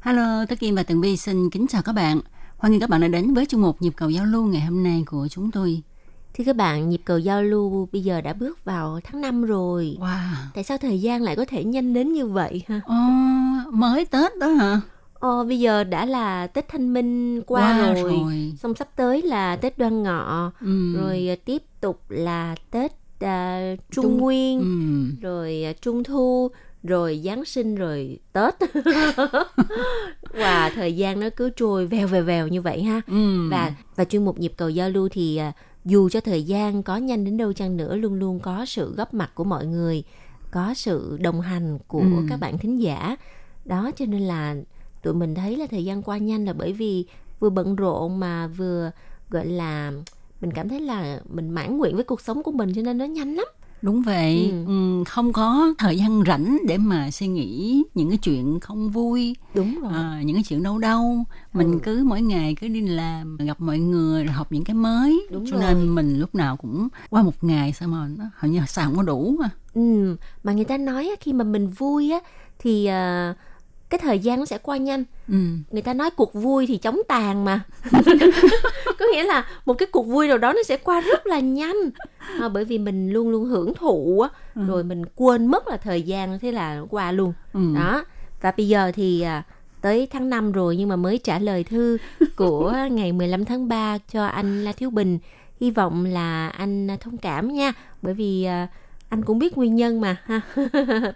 [0.01, 2.21] Hello, Tất Kim và Tường Vi xin kính chào các bạn.
[2.59, 4.83] Hoan nghênh các bạn đã đến với chương mục nhịp cầu giao lưu ngày hôm
[4.83, 5.83] nay của chúng tôi.
[6.35, 9.97] Thưa các bạn, nhịp cầu giao lưu bây giờ đã bước vào tháng 5 rồi.
[10.01, 10.33] Wow.
[10.55, 12.81] Tại sao thời gian lại có thể nhanh đến như vậy ha?
[12.87, 12.95] Ồ,
[13.73, 14.81] mới Tết đó hả?
[15.15, 18.03] Ờ, bây giờ đã là Tết Thanh Minh qua Qua rồi.
[18.03, 18.53] rồi.
[18.63, 20.53] Xong sắp tới là Tết Đoan Ngọ.
[20.61, 20.95] Ừ.
[20.97, 24.59] Rồi à, tiếp tục là Tết à, Trung, Trung- Nguyên.
[24.61, 24.67] Ừ.
[25.29, 26.51] Rồi à, Trung Thu.
[26.87, 28.55] Rồi Giáng sinh rồi Tết.
[30.35, 33.01] Và thời gian nó cứ trôi vèo vèo vèo như vậy ha.
[33.07, 33.49] Ừ.
[33.51, 35.53] và và chuyên mục nhịp cầu giao lưu thì à,
[35.85, 39.15] dù cho thời gian có nhanh đến đâu chăng nữa luôn luôn có sự góp
[39.15, 40.03] mặt của mọi người
[40.51, 42.07] có sự đồng hành của Ừ.
[42.29, 43.17] các bạn thính giả
[43.65, 44.55] đó cho nên là
[45.03, 47.05] tụi mình thấy là thời gian qua nhanh là bởi vì
[47.41, 48.91] vừa bận rộn mà vừa
[49.31, 49.93] gọi là
[50.41, 53.05] mình cảm thấy là mình mãn nguyện với cuộc sống của mình cho nên nó
[53.05, 53.47] nhanh lắm
[53.83, 54.65] Đúng vậy, Ừ.
[54.67, 55.05] ừ.
[55.07, 59.81] không có thời gian rảnh để mà suy nghĩ những cái chuyện không vui, đúng
[59.83, 61.25] rồi à, những cái chuyện đau đau.
[61.53, 61.79] Mình Ừ.
[61.83, 65.27] cứ mỗi ngày cứ đi làm, gặp mọi người, rồi học những cái mới.
[65.31, 65.61] Đúng Cho rồi.
[65.75, 68.97] nên mình lúc nào cũng qua một ngày sao mà nó hầu như sao không
[68.97, 69.49] có đủ mà.
[69.75, 72.19] ừ, mà người ta nói khi mà mình vui á
[72.59, 73.35] thì à,
[73.91, 75.05] cái thời gian nó sẽ qua nhanh.
[75.29, 75.35] Ừ.
[75.71, 77.61] người ta nói cuộc vui thì chống tàn mà.
[78.99, 81.77] Có nghĩa là một cái cuộc vui nào đó nó sẽ qua rất là nhanh.
[82.41, 84.29] À, bởi vì mình luôn luôn hưởng thụ á
[84.67, 87.33] rồi mình quên mất là thời gian thế là nó qua luôn.
[87.53, 87.61] Ừ.
[87.75, 88.05] đó.
[88.41, 89.43] Và bây giờ thì à,
[89.81, 91.99] tới tháng 5 rồi nhưng mà mới trả lời thư
[92.37, 95.19] của ngày 15 tháng 3 cho anh La Thiếu Bình.
[95.61, 97.73] Hy vọng là anh thông cảm nha.
[98.03, 98.69] Bởi vì à,
[99.09, 100.41] anh cũng biết nguyên nhân mà ha.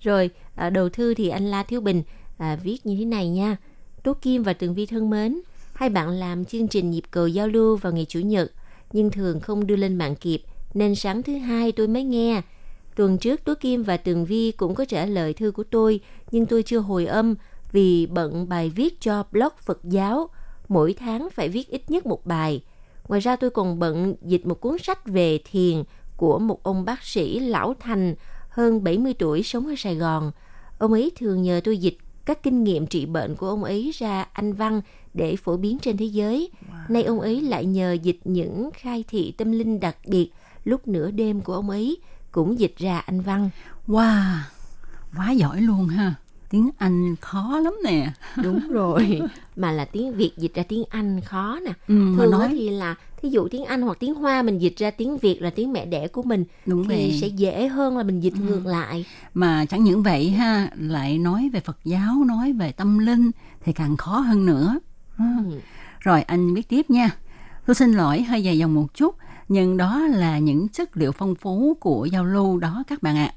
[0.00, 2.02] Rồi à, đầu thư thì anh La Thiếu Bình
[2.38, 3.56] à, viết như thế này nha.
[4.02, 5.40] Tố Kim và Tường Vi thân mến
[5.74, 8.52] hai bạn làm chương trình nhịp cầu giao lưu vào ngày chủ nhật
[8.92, 10.42] nhưng thường không đưa lên mạng kịp
[10.74, 12.42] nên sáng thứ hai tôi mới nghe.
[12.96, 16.00] Tuần trước Tố Kim và Tường Vi cũng có trả lời thư của tôi
[16.30, 17.34] nhưng tôi chưa hồi âm
[17.72, 20.28] vì bận bài viết cho blog Phật giáo.
[20.68, 22.62] Mỗi tháng phải viết ít nhất một bài.
[23.08, 25.82] Ngoài ra tôi còn bận dịch một cuốn sách về thiền
[26.16, 28.14] của một ông bác sĩ lão thành
[28.52, 30.32] hơn 70 tuổi sống ở Sài Gòn.
[30.78, 34.26] Ông ấy thường nhờ tôi dịch các kinh nghiệm trị bệnh của ông ấy ra
[34.32, 34.80] Anh văn
[35.14, 36.50] để phổ biến trên thế giới.
[36.88, 40.30] Nay ông ấy lại nhờ dịch những khai thị tâm linh đặc biệt
[40.64, 41.96] lúc nửa đêm của ông ấy
[42.30, 43.50] cũng dịch ra Anh văn.
[43.86, 44.38] Wow,
[45.16, 46.14] quá giỏi luôn ha.
[46.52, 48.12] Tiếng Anh khó lắm nè.
[48.42, 49.20] Đúng rồi.
[49.56, 51.72] Mà là tiếng Việt dịch ra tiếng Anh khó nè.
[51.88, 54.90] Ừ, Thường nói thì là thí dụ tiếng Anh hoặc tiếng Hoa mình dịch ra
[54.90, 57.18] tiếng Việt là tiếng mẹ đẻ của mình đúng thì vậy.
[57.20, 59.04] sẽ dễ hơn là mình dịch ngược lại.
[59.34, 63.30] Mà chẳng những vậy ha, lại nói về Phật giáo, nói về tâm linh
[63.64, 64.78] thì càng khó hơn nữa.
[65.18, 65.24] Ừ.
[66.00, 67.10] Rồi anh viết tiếp nha.
[67.66, 69.16] Tôi xin lỗi hơi dài dòng một chút,
[69.48, 73.34] nhưng đó là những chất liệu phong phú của giao lưu đó các bạn ạ.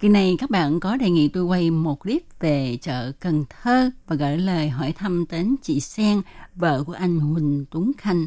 [0.00, 3.90] Kỳ này các bạn có đề nghị tôi quay một clip về chợ Cần Thơ
[4.06, 6.22] và gửi lời hỏi thăm đến chị Sen,
[6.54, 8.26] vợ của anh Huỳnh Tuấn Khanh.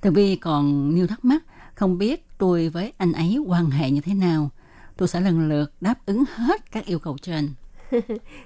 [0.00, 1.42] Tường Vi còn nhiều thắc mắc,
[1.74, 4.50] không biết tôi với anh ấy quan hệ như thế nào.
[4.96, 7.50] Tôi sẽ lần lượt đáp ứng hết các yêu cầu trên.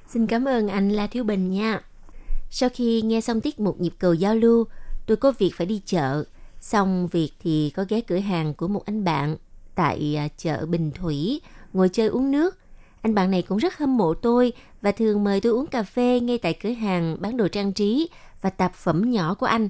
[0.09, 1.81] Xin cảm ơn anh La Thiếu Bình nha.
[2.51, 4.65] Sau khi nghe xong tiết mục nhịp cầu giao lưu,
[5.07, 6.25] tôi có việc phải đi chợ.
[6.61, 9.37] Xong việc thì có ghé cửa hàng của một anh bạn
[9.75, 11.41] tại à, chợ Bình Thủy,
[11.75, 12.59] ngồi chơi uống nước.
[13.03, 14.53] Anh bạn này cũng rất hâm mộ tôi
[14.83, 18.09] và thường mời tôi uống cà phê ngay tại cửa hàng bán đồ trang trí
[18.41, 19.68] và tạp phẩm nhỏ của anh.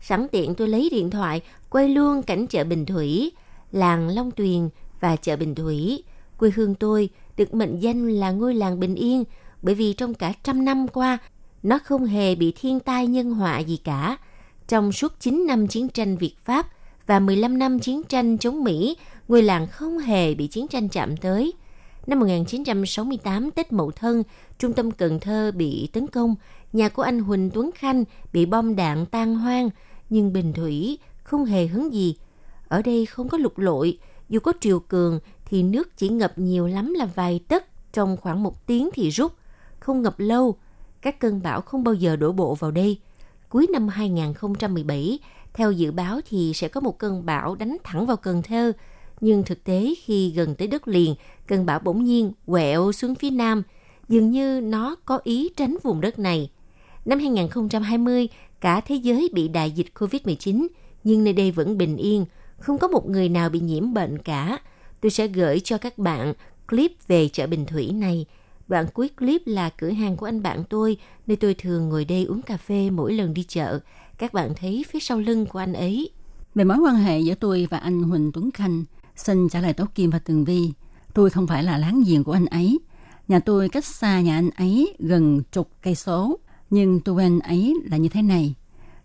[0.00, 1.40] Sẵn tiện tôi lấy điện thoại,
[1.70, 3.32] quay luôn cảnh chợ Bình Thủy,
[3.72, 4.68] làng Long Tuyền
[5.00, 6.04] và chợ Bình Thủy.
[6.38, 9.24] Quê hương tôi được mệnh danh là ngôi làng bình yên
[9.62, 11.18] bởi vì trong cả trăm năm qua,
[11.62, 14.16] nó không hề bị thiên tai nhân họa gì cả.
[14.68, 16.66] Trong suốt 9 năm chiến tranh Việt Pháp
[17.06, 18.96] và 15 năm chiến tranh chống Mỹ,
[19.28, 21.52] ngôi làng không hề bị chiến tranh chạm tới.
[22.06, 24.22] Năm 1968 Tết Mậu Thân,
[24.58, 26.34] trung tâm Cần Thơ bị tấn công,
[26.72, 29.70] nhà của anh Huỳnh Tuấn Khanh bị bom đạn tan hoang,
[30.10, 32.16] nhưng Bình Thủy không hề hứng gì.
[32.68, 33.98] Ở đây không có lục lội,
[34.28, 38.42] dù có triều cường thì nước chỉ ngập nhiều lắm là vài tấc, trong khoảng
[38.42, 39.32] một tiếng thì rút,
[39.80, 40.56] không ngập lâu.
[41.00, 42.98] Các cơn bão không bao giờ đổ bộ vào đây.
[43.48, 45.18] Cuối năm 2017,
[45.54, 48.72] theo dự báo thì sẽ có một cơn bão đánh thẳng vào Cần Thơ,
[49.22, 51.14] nhưng thực tế khi gần tới đất liền,
[51.46, 53.62] cơn bão bỗng nhiên quẹo xuống phía nam,
[54.08, 56.50] dường như nó có ý tránh vùng đất này.
[57.04, 58.28] Năm 2020,
[58.60, 60.66] cả thế giới bị đại dịch COVID-19,
[61.04, 62.24] nhưng nơi đây vẫn bình yên,
[62.58, 64.58] không có một người nào bị nhiễm bệnh cả.
[65.00, 66.34] Tôi sẽ gửi cho các bạn
[66.68, 68.26] clip về chợ Bình Thủy này.
[68.68, 70.96] Đoạn cuối clip là cửa hàng của anh bạn tôi,
[71.26, 73.80] nơi tôi thường ngồi đây uống cà phê mỗi lần đi chợ.
[74.18, 76.10] Các bạn thấy phía sau lưng của anh ấy.
[76.54, 78.84] Về mối quan hệ giữa tôi và anh Huỳnh Tuấn Khanh,
[79.16, 80.72] xin trả lời Tố Kim và Tường Vi.
[81.14, 82.80] Tôi không phải là láng giềng của anh ấy.
[83.28, 86.38] Nhà tôi cách xa nhà anh ấy gần chục cây số,
[86.70, 88.54] nhưng tôi quen anh ấy là như thế này.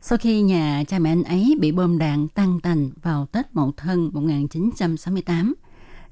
[0.01, 3.71] Sau khi nhà cha mẹ anh ấy bị bom đạn tăng tành vào Tết Mậu
[3.77, 5.55] Thân 1968,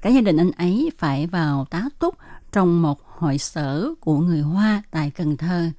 [0.00, 2.14] cả gia đình anh ấy phải vào tá túc
[2.52, 5.70] trong một hội sở của người Hoa tại Cần Thơ.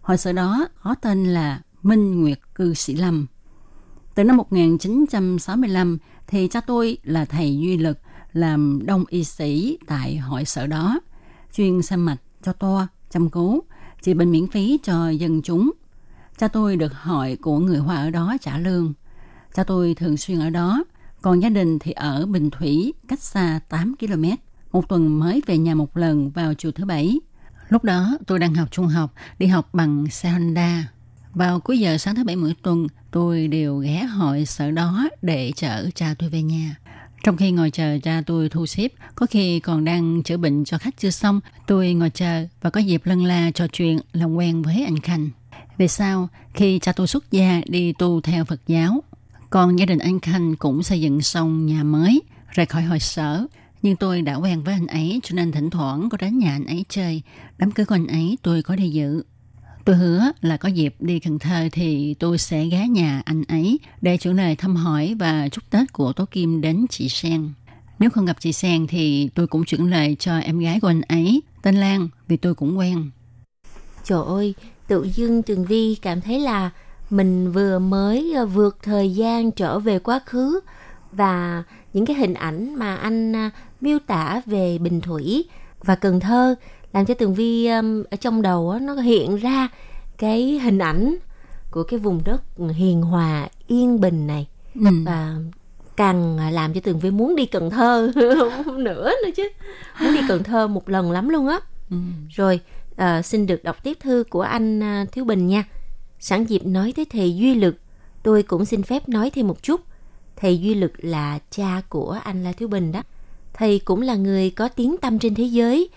[0.00, 3.26] Hội sở đó có tên là Minh Nguyệt Cư Sĩ Lâm.
[4.14, 5.98] Từ năm 1965
[6.34, 7.98] thì cha tôi là thầy duy lực
[8.32, 11.00] làm đông y sĩ tại hội sở đó,
[11.56, 13.62] chuyên xem mạch cho toa, chăm cứu,
[14.02, 15.72] trị bệnh miễn phí cho dân chúng.
[16.38, 18.92] Cha tôi được hội của người Hoa ở đó trả lương.
[19.54, 20.84] Cha tôi thường xuyên ở đó,
[21.22, 24.24] còn gia đình thì ở Bình Thủy, cách xa 8 km.
[24.72, 27.20] Một tuần mới về nhà một lần vào chiều thứ bảy.
[27.68, 30.88] Lúc đó tôi đang học trung học, đi học bằng xe Honda.
[31.34, 35.52] Vào cuối giờ sáng thứ bảy mỗi tuần, tôi đều ghé hội sở đó để
[35.56, 36.76] chở cha tôi về nhà.
[37.24, 40.78] Trong khi ngồi chờ cha tôi thu xếp, có khi còn đang chữa bệnh cho
[40.78, 44.62] khách chưa xong, tôi ngồi chờ và có dịp lân la trò chuyện làm quen
[44.62, 45.30] với anh Khanh.
[45.78, 49.02] Về sau, khi cha tôi xuất gia đi tu theo Phật giáo,
[49.50, 53.46] còn gia đình anh Khanh cũng xây dựng xong nhà mới, rời khỏi hội sở.
[53.82, 56.64] Nhưng tôi đã quen với anh ấy cho nên thỉnh thoảng có đến nhà anh
[56.64, 57.22] ấy chơi.
[57.58, 59.22] Đám cưới của anh ấy tôi có đi dự.
[59.84, 63.78] Tôi hứa là có dịp đi Cần Thơ thì tôi sẽ ghé nhà anh ấy
[64.02, 67.52] để chuyển lời thăm hỏi và chúc Tết của Tố Kim đến chị Sen.
[67.98, 71.00] Nếu không gặp chị Sen thì tôi cũng chuyển lời cho em gái của anh
[71.08, 73.10] ấy, tên Lan, vì tôi cũng quen.
[74.04, 74.54] Trời ơi,
[74.88, 76.70] tự dưng Tường Vi cảm thấy là
[77.10, 80.60] mình vừa mới ờ, vượt thời gian trở về quá khứ
[81.12, 81.62] và
[81.92, 85.44] những cái hình ảnh mà anh ờ, miêu tả về Bình Thủy
[85.84, 86.54] và Cần Thơ
[86.94, 89.68] làm cho Tường Vi um, ở trong đầu á, nó hiện ra
[90.18, 91.16] cái hình ảnh
[91.70, 92.42] của cái vùng đất
[92.74, 94.46] hiền hòa yên bình này.
[94.74, 94.90] Ừ.
[95.06, 95.34] và
[95.96, 99.48] càng làm cho Tường Vi muốn đi Cần Thơ nữa nữa chứ.
[100.00, 101.60] Muốn đi Cần Thơ một lần lắm luôn á.
[101.90, 101.96] Ừ.
[102.30, 102.60] rồi
[102.96, 105.64] à, xin được đọc tiếp thư của anh à, Thiếu Bình nha.
[106.20, 107.76] Sẵn dịp nói tới thầy Duy Lực
[108.22, 109.80] tôi cũng xin phép nói thêm một chút.
[110.36, 113.02] Thầy Duy Lực là cha của anh La Thiếu Bình đó.
[113.54, 115.88] Thầy cũng là người có tiếng tăm trên thế giới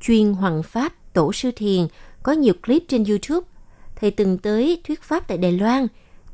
[0.00, 1.86] chuyên hoàng pháp tổ sư thiền
[2.22, 3.46] có nhiều clip trên YouTube
[3.96, 5.86] thầy từng tới thuyết pháp tại Đài Loan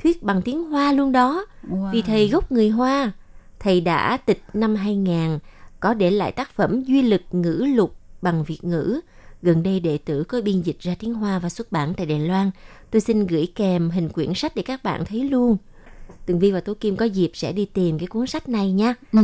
[0.03, 1.93] thuyết bằng tiếng Hoa luôn đó Wow.
[1.93, 3.13] vì thầy gốc người Hoa.
[3.59, 5.39] Thầy đã tịch năm 2000,
[5.81, 9.01] có để lại tác phẩm Duy lực ngữ lục bằng Việt ngữ.
[9.43, 12.19] Gần đây đệ tử có biên dịch ra tiếng Hoa và xuất bản tại Đài
[12.21, 12.51] Loan.
[12.91, 15.57] Tôi xin gửi kèm hình quyển sách để các bạn thấy luôn.
[16.27, 18.95] Tường Vi và Tố Kim có dịp sẽ đi tìm cái cuốn sách này nha.
[19.13, 19.19] Ừ.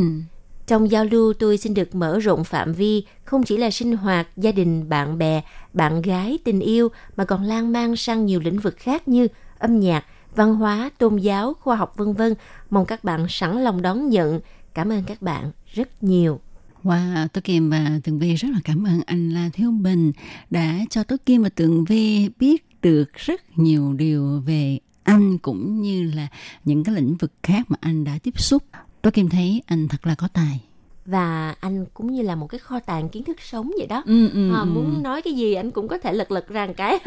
[0.69, 4.29] Trong giao lưu tôi xin được mở rộng phạm vi, không chỉ là sinh hoạt,
[4.37, 5.43] gia đình, bạn bè,
[5.73, 9.81] bạn gái, tình yêu, mà còn lan man sang nhiều lĩnh vực khác như âm
[9.81, 10.05] nhạc,
[10.35, 12.35] văn hóa, tôn giáo, khoa học vân vân.
[12.71, 14.41] Mong các bạn sẵn lòng đón nhận.
[14.75, 16.41] Cảm ơn các bạn rất nhiều.
[16.85, 20.13] Wow, Tố Kim và Tường Vi rất là cảm ơn anh La Thiếu Bình
[20.51, 25.83] đã cho Tố Kim và Tường Vi biết được rất nhiều điều về anh cũng
[25.83, 26.29] như là
[26.65, 28.63] những cái lĩnh vực khác mà anh đã tiếp xúc.
[29.09, 30.61] Tố Kim thấy anh thật là có tài.
[31.07, 34.03] Và anh cũng như là một cái kho tàng kiến thức sống vậy đó.
[34.07, 34.65] Ừ, ừ, à, ừ.
[34.65, 36.99] muốn nói cái gì anh cũng có thể lật lật ra một cái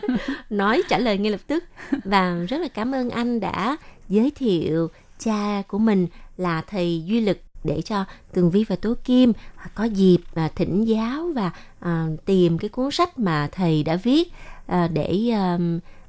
[0.50, 1.64] nói trả lời ngay lập tức
[2.04, 3.76] và rất là cảm ơn anh đã
[4.08, 4.88] giới thiệu
[5.18, 6.06] cha của mình
[6.36, 9.32] là thầy duy lực để cho tường vi và tố kim
[9.74, 11.50] có dịp à, thỉnh giáo và
[11.80, 14.32] à, tìm cái cuốn sách mà thầy đã viết
[14.66, 15.58] à, để à,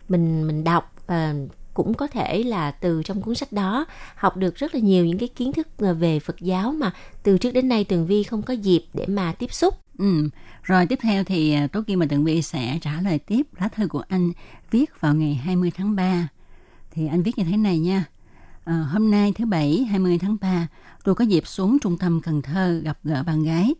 [0.10, 1.34] mình mình đọc à,
[1.74, 5.17] cũng có thể là từ trong cuốn sách đó học được rất là nhiều những
[5.17, 6.91] cái kiến thức ờ, về Phật giáo mà
[7.24, 9.76] từ trước đến nay Tường Vi không có dịp để mà tiếp xúc.
[9.97, 10.30] Ừ.
[10.63, 13.67] Rồi tiếp theo thì ờ, Tố Kim và Tường Vi sẽ trả lời tiếp lá
[13.67, 14.32] thư của anh
[14.72, 16.28] viết vào ngày 20 tháng 3.
[16.91, 18.05] Thì anh viết như thế này nha.
[18.63, 20.67] À, hôm nay thứ Bảy 20 tháng 3,
[21.03, 23.74] tôi có dịp xuống trung tâm Cần Thơ gặp gỡ bạn gái.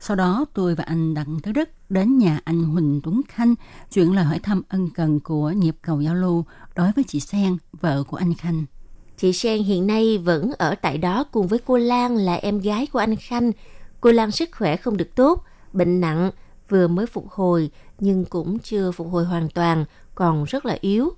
[0.00, 3.54] Sau đó tôi và anh Đặng Tứ Đức đến nhà anh Huỳnh Tuấn Khanh
[3.92, 6.44] chuyện lời hỏi thăm ân cần của nhịp cầu giao lưu
[6.76, 8.64] đối với chị Sen, vợ của anh Khanh.
[9.16, 12.86] Chị Sen hiện nay vẫn ở tại đó cùng với cô Lan là em gái
[12.86, 13.52] của anh Khanh.
[14.00, 16.30] Cô Lan sức khỏe không được tốt, bệnh nặng,
[16.68, 19.84] vừa mới phục hồi nhưng cũng chưa phục hồi hoàn toàn,
[20.14, 21.10] còn rất là yếu.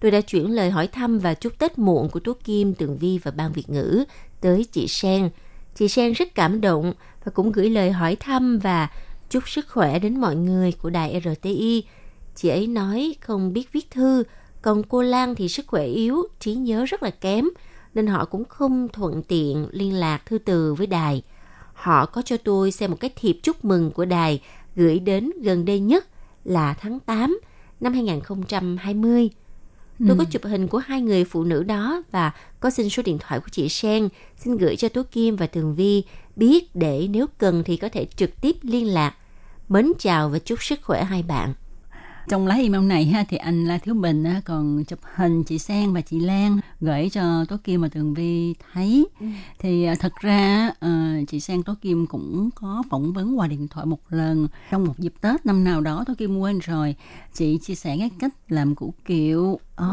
[0.00, 3.18] Tôi đã chuyển lời hỏi thăm và chúc Tết muộn của Tú Kim, Tường Vi
[3.18, 4.04] và Ban Việt ngữ
[4.40, 5.30] tới chị Sen.
[5.74, 6.92] Chị Sen rất cảm động
[7.24, 8.88] và cũng gửi lời hỏi thăm và
[9.32, 11.84] chúc sức khỏe đến mọi người của đài RTI.
[12.34, 14.24] Chị ấy nói không biết viết thư,
[14.62, 17.44] còn cô Lan thì sức khỏe yếu, trí nhớ rất là kém.
[17.94, 21.22] nên họ cũng không thuận tiện liên lạc thư từ với đài.
[21.72, 24.42] Họ có cho tôi xem một cái thiệp chúc mừng của đài
[24.76, 26.06] gửi đến gần đây nhất
[26.44, 27.40] là tháng 8
[27.80, 29.30] năm 2020.
[30.08, 33.18] Tôi có chụp hình của hai người phụ nữ đó và có xin số điện
[33.18, 36.04] thoại của chị Sen, xin gửi cho Tố Kim và Tường Vi
[36.36, 39.14] biết để nếu cần thì có thể trực tiếp liên lạc.
[39.72, 41.54] Mến chào và chúc sức khỏe hai bạn.
[42.28, 45.92] Trong lá email này ha thì anh La Thiếu Bình còn chụp hình chị Sang
[45.92, 49.06] và chị Lan gửi cho Tố Kim và Tường Vi thấy.
[49.58, 53.68] Thì à, thật ra à, chị Sang Tố Kim cũng có phỏng vấn qua điện
[53.68, 56.96] thoại một lần trong một dịp Tết năm nào đó Tố Kim quên rồi.
[57.34, 59.60] Chị chia sẻ cái cách làm củ kiệu.
[59.76, 59.86] À,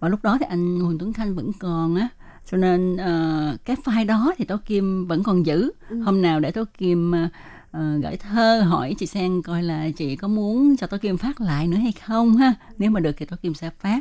[0.00, 2.08] và lúc đó thì anh Huỳnh Tuấn Khanh vẫn còn á
[2.50, 5.72] cho nên uh, cái file đó thì Tố Kim vẫn còn giữ.
[6.04, 7.30] Hôm nào để Tố Kim uh,
[7.70, 11.40] ờ, gửi thơ hỏi chị Sen coi là chị có muốn cho Tố Kim phát
[11.40, 12.54] lại nữa hay không ha.
[12.78, 14.00] Nếu mà được thì Tố Kim sẽ phát.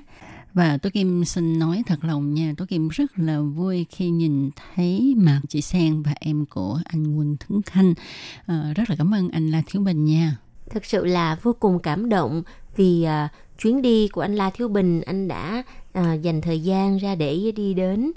[0.54, 4.50] Và Tố Kim xin nói thật lòng nha, Tố Kim rất là vui khi nhìn
[4.76, 7.94] thấy mặt chị Sen và em của anh Quỳnh Thứng Khanh.
[8.46, 10.36] Ờ, rất là cảm ơn anh La Thiếu Bình nha.
[10.70, 12.44] Thực sự là vô cùng cảm động
[12.76, 13.30] vì à,
[13.62, 15.64] chuyến đi của anh La Thiếu Bình, anh đã
[15.94, 18.12] à, dành thời gian ra để đi đến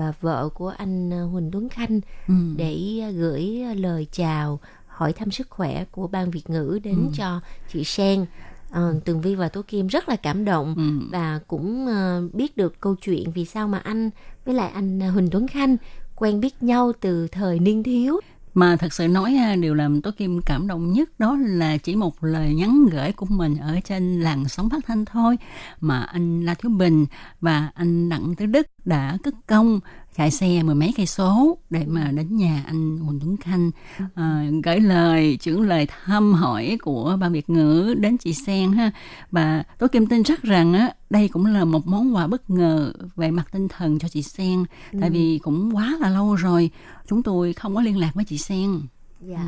[0.00, 2.34] gặp à, vợ của anh à, Huỳnh Tuấn Khanh Ừ.
[2.56, 7.10] để à, gửi à, lời chào hỏi thăm sức khỏe của ban Việt ngữ đến
[7.14, 7.40] cho
[7.72, 8.26] chị Sen.
[8.70, 11.06] Ờ, Tường Vi và Tố Kim rất là cảm động Ừ.
[11.12, 14.10] và cũng ờ, biết được câu chuyện vì sao mà anh
[14.44, 15.76] với lại anh Huỳnh Tuấn Khanh
[16.16, 18.20] quen biết nhau từ thời niên thiếu.
[18.54, 21.96] Mà thật sự nói ha, điều làm Tố Kim cảm động nhất đó là chỉ
[21.96, 25.36] một lời nhắn gửi của mình ở trên làn sóng phát thanh thôi
[25.80, 27.06] mà anh La Thiếu Bình
[27.40, 29.80] và anh Đặng Tứ Đức đã cất công
[30.16, 33.70] chạy xe mười mấy cây số để mà đến nhà anh Huỳnh Tuấn Khanh.
[34.14, 38.90] À, gửi lời chuyển lời thăm hỏi của ban Việt ngữ đến chị Sen ha.
[39.30, 42.92] Và Tố Kim tin chắc rằng á đây cũng là một món quà bất ngờ
[43.16, 44.64] về mặt tinh thần cho chị Sen
[45.00, 46.70] tại vì cũng quá là lâu rồi
[47.08, 48.80] chúng tôi không có liên lạc với chị Sen.
[49.20, 49.44] Dạ.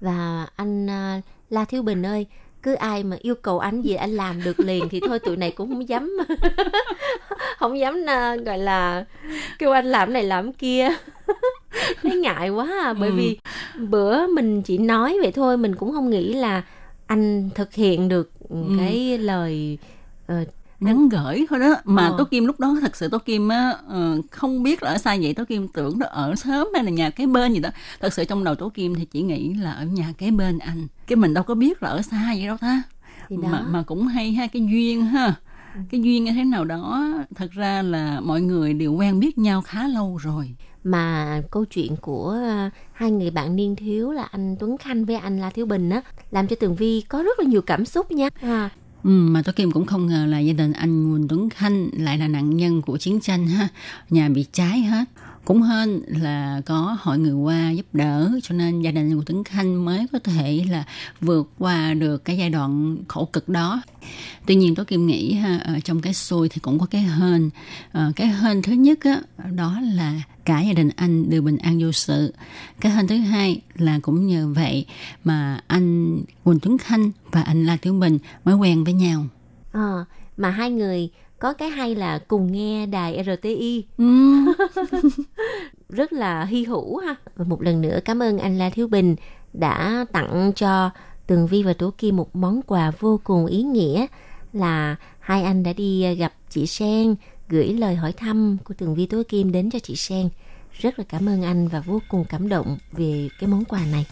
[0.00, 2.26] Và anh à, La Thiếu Bình ơi,
[2.62, 5.50] cứ ai mà yêu cầu anh gì anh làm được liền thì thôi tụi này
[5.50, 6.18] cũng không dám
[7.58, 9.04] không dám à, gọi là
[9.58, 10.88] kêu anh làm này làm kia.
[12.02, 13.38] Thấy ngại quá à, bởi vì
[13.88, 16.62] bữa mình chỉ nói vậy thôi mình cũng không nghĩ là
[17.06, 18.30] anh thực hiện được
[18.78, 19.78] cái lời
[20.26, 20.44] ờ,
[20.80, 21.74] nhắn gửi thôi đó.
[21.84, 22.14] Mà Ờ.
[22.18, 25.16] Tố Kim lúc đó thật sự Tố Kim á ờ, không biết là ở xa
[25.22, 25.34] vậy.
[25.34, 27.70] Tố Kim tưởng nó ở sớm hay là nhà kế bên gì đó.
[28.00, 30.86] Thật sự trong đầu Tố Kim thì chỉ nghĩ là ở nhà kế bên anh.
[31.06, 32.82] Cái mình đâu có biết là ở xa vậy đâu ta.
[33.30, 35.34] Mà mà cũng hay ha cái duyên ha.
[35.90, 39.62] Cái duyên như thế nào đó thật ra là mọi người đều quen biết nhau
[39.62, 40.50] khá lâu rồi.
[40.84, 42.38] Mà câu chuyện của
[42.92, 46.02] hai người bạn niên thiếu là anh Tuấn Khanh với anh La Thiếu Bình á
[46.30, 48.28] làm cho Tường Vi có rất là nhiều cảm xúc nha.
[48.40, 48.70] À,
[49.04, 52.18] Ừ, mà tôi Kim cũng không ngờ là gia đình anh nguồn Tuấn Khanh lại
[52.18, 53.68] là nạn nhân của chiến tranh ha.
[54.10, 55.04] Nhà bị cháy hết.
[55.46, 59.44] Cũng hên là có hội người qua giúp đỡ cho nên gia đình của Tuấn
[59.44, 60.84] Khanh mới có thể là
[61.20, 63.82] vượt qua được cái giai đoạn khổ cực đó.
[64.46, 67.50] Tuy nhiên tôi Kim nghĩ ha, ở trong cái xôi thì cũng có cái hên.
[67.92, 69.20] à, cái hên thứ nhất á,
[69.54, 72.34] đó là cả gia đình anh đều bình an vô sự.
[72.80, 74.86] Cái hên thứ hai là cũng nhờ vậy
[75.24, 79.26] mà anh Quỳnh Tuấn Khanh và anh La Tiểu Bình mới quen với nhau.
[79.72, 80.04] à,
[80.36, 84.04] mà hai người có cái hay là cùng nghe đài RTI Ừ.
[85.88, 87.14] rất là hy hữu ha.
[87.36, 89.16] Và một lần nữa cảm ơn anh La Thiếu Bình
[89.52, 90.90] đã tặng cho
[91.26, 94.06] Tường Vi và Tố Kim một món quà vô cùng ý nghĩa
[94.52, 97.14] là hai anh đã đi gặp chị Sen
[97.48, 100.28] gửi lời hỏi thăm của Tường Vi Tố Kim đến cho chị Sen.
[100.72, 104.06] Rất là cảm ơn anh và vô cùng cảm động về cái món quà này.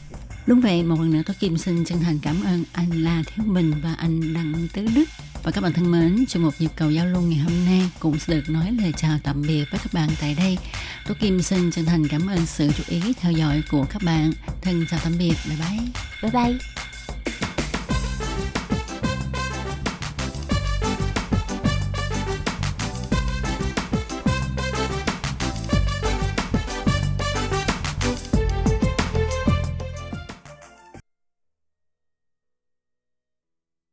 [0.46, 3.46] Đúng vậy, một lần nữa tôi Kim xin chân thành cảm ơn anh La Thiếu
[3.46, 5.04] Bình và anh Đặng Tứ Đức.
[5.42, 8.18] Và các bạn thân mến, trong một nhịp cầu giao lưu ngày hôm nay cũng
[8.18, 10.58] sẽ được nói lời chào tạm biệt với các bạn tại đây.
[11.06, 14.32] Tôi Kim xin chân thành cảm ơn sự chú ý theo dõi của các bạn.
[14.62, 15.86] Thân chào tạm biệt, bye bye.
[16.22, 16.58] Bye bye.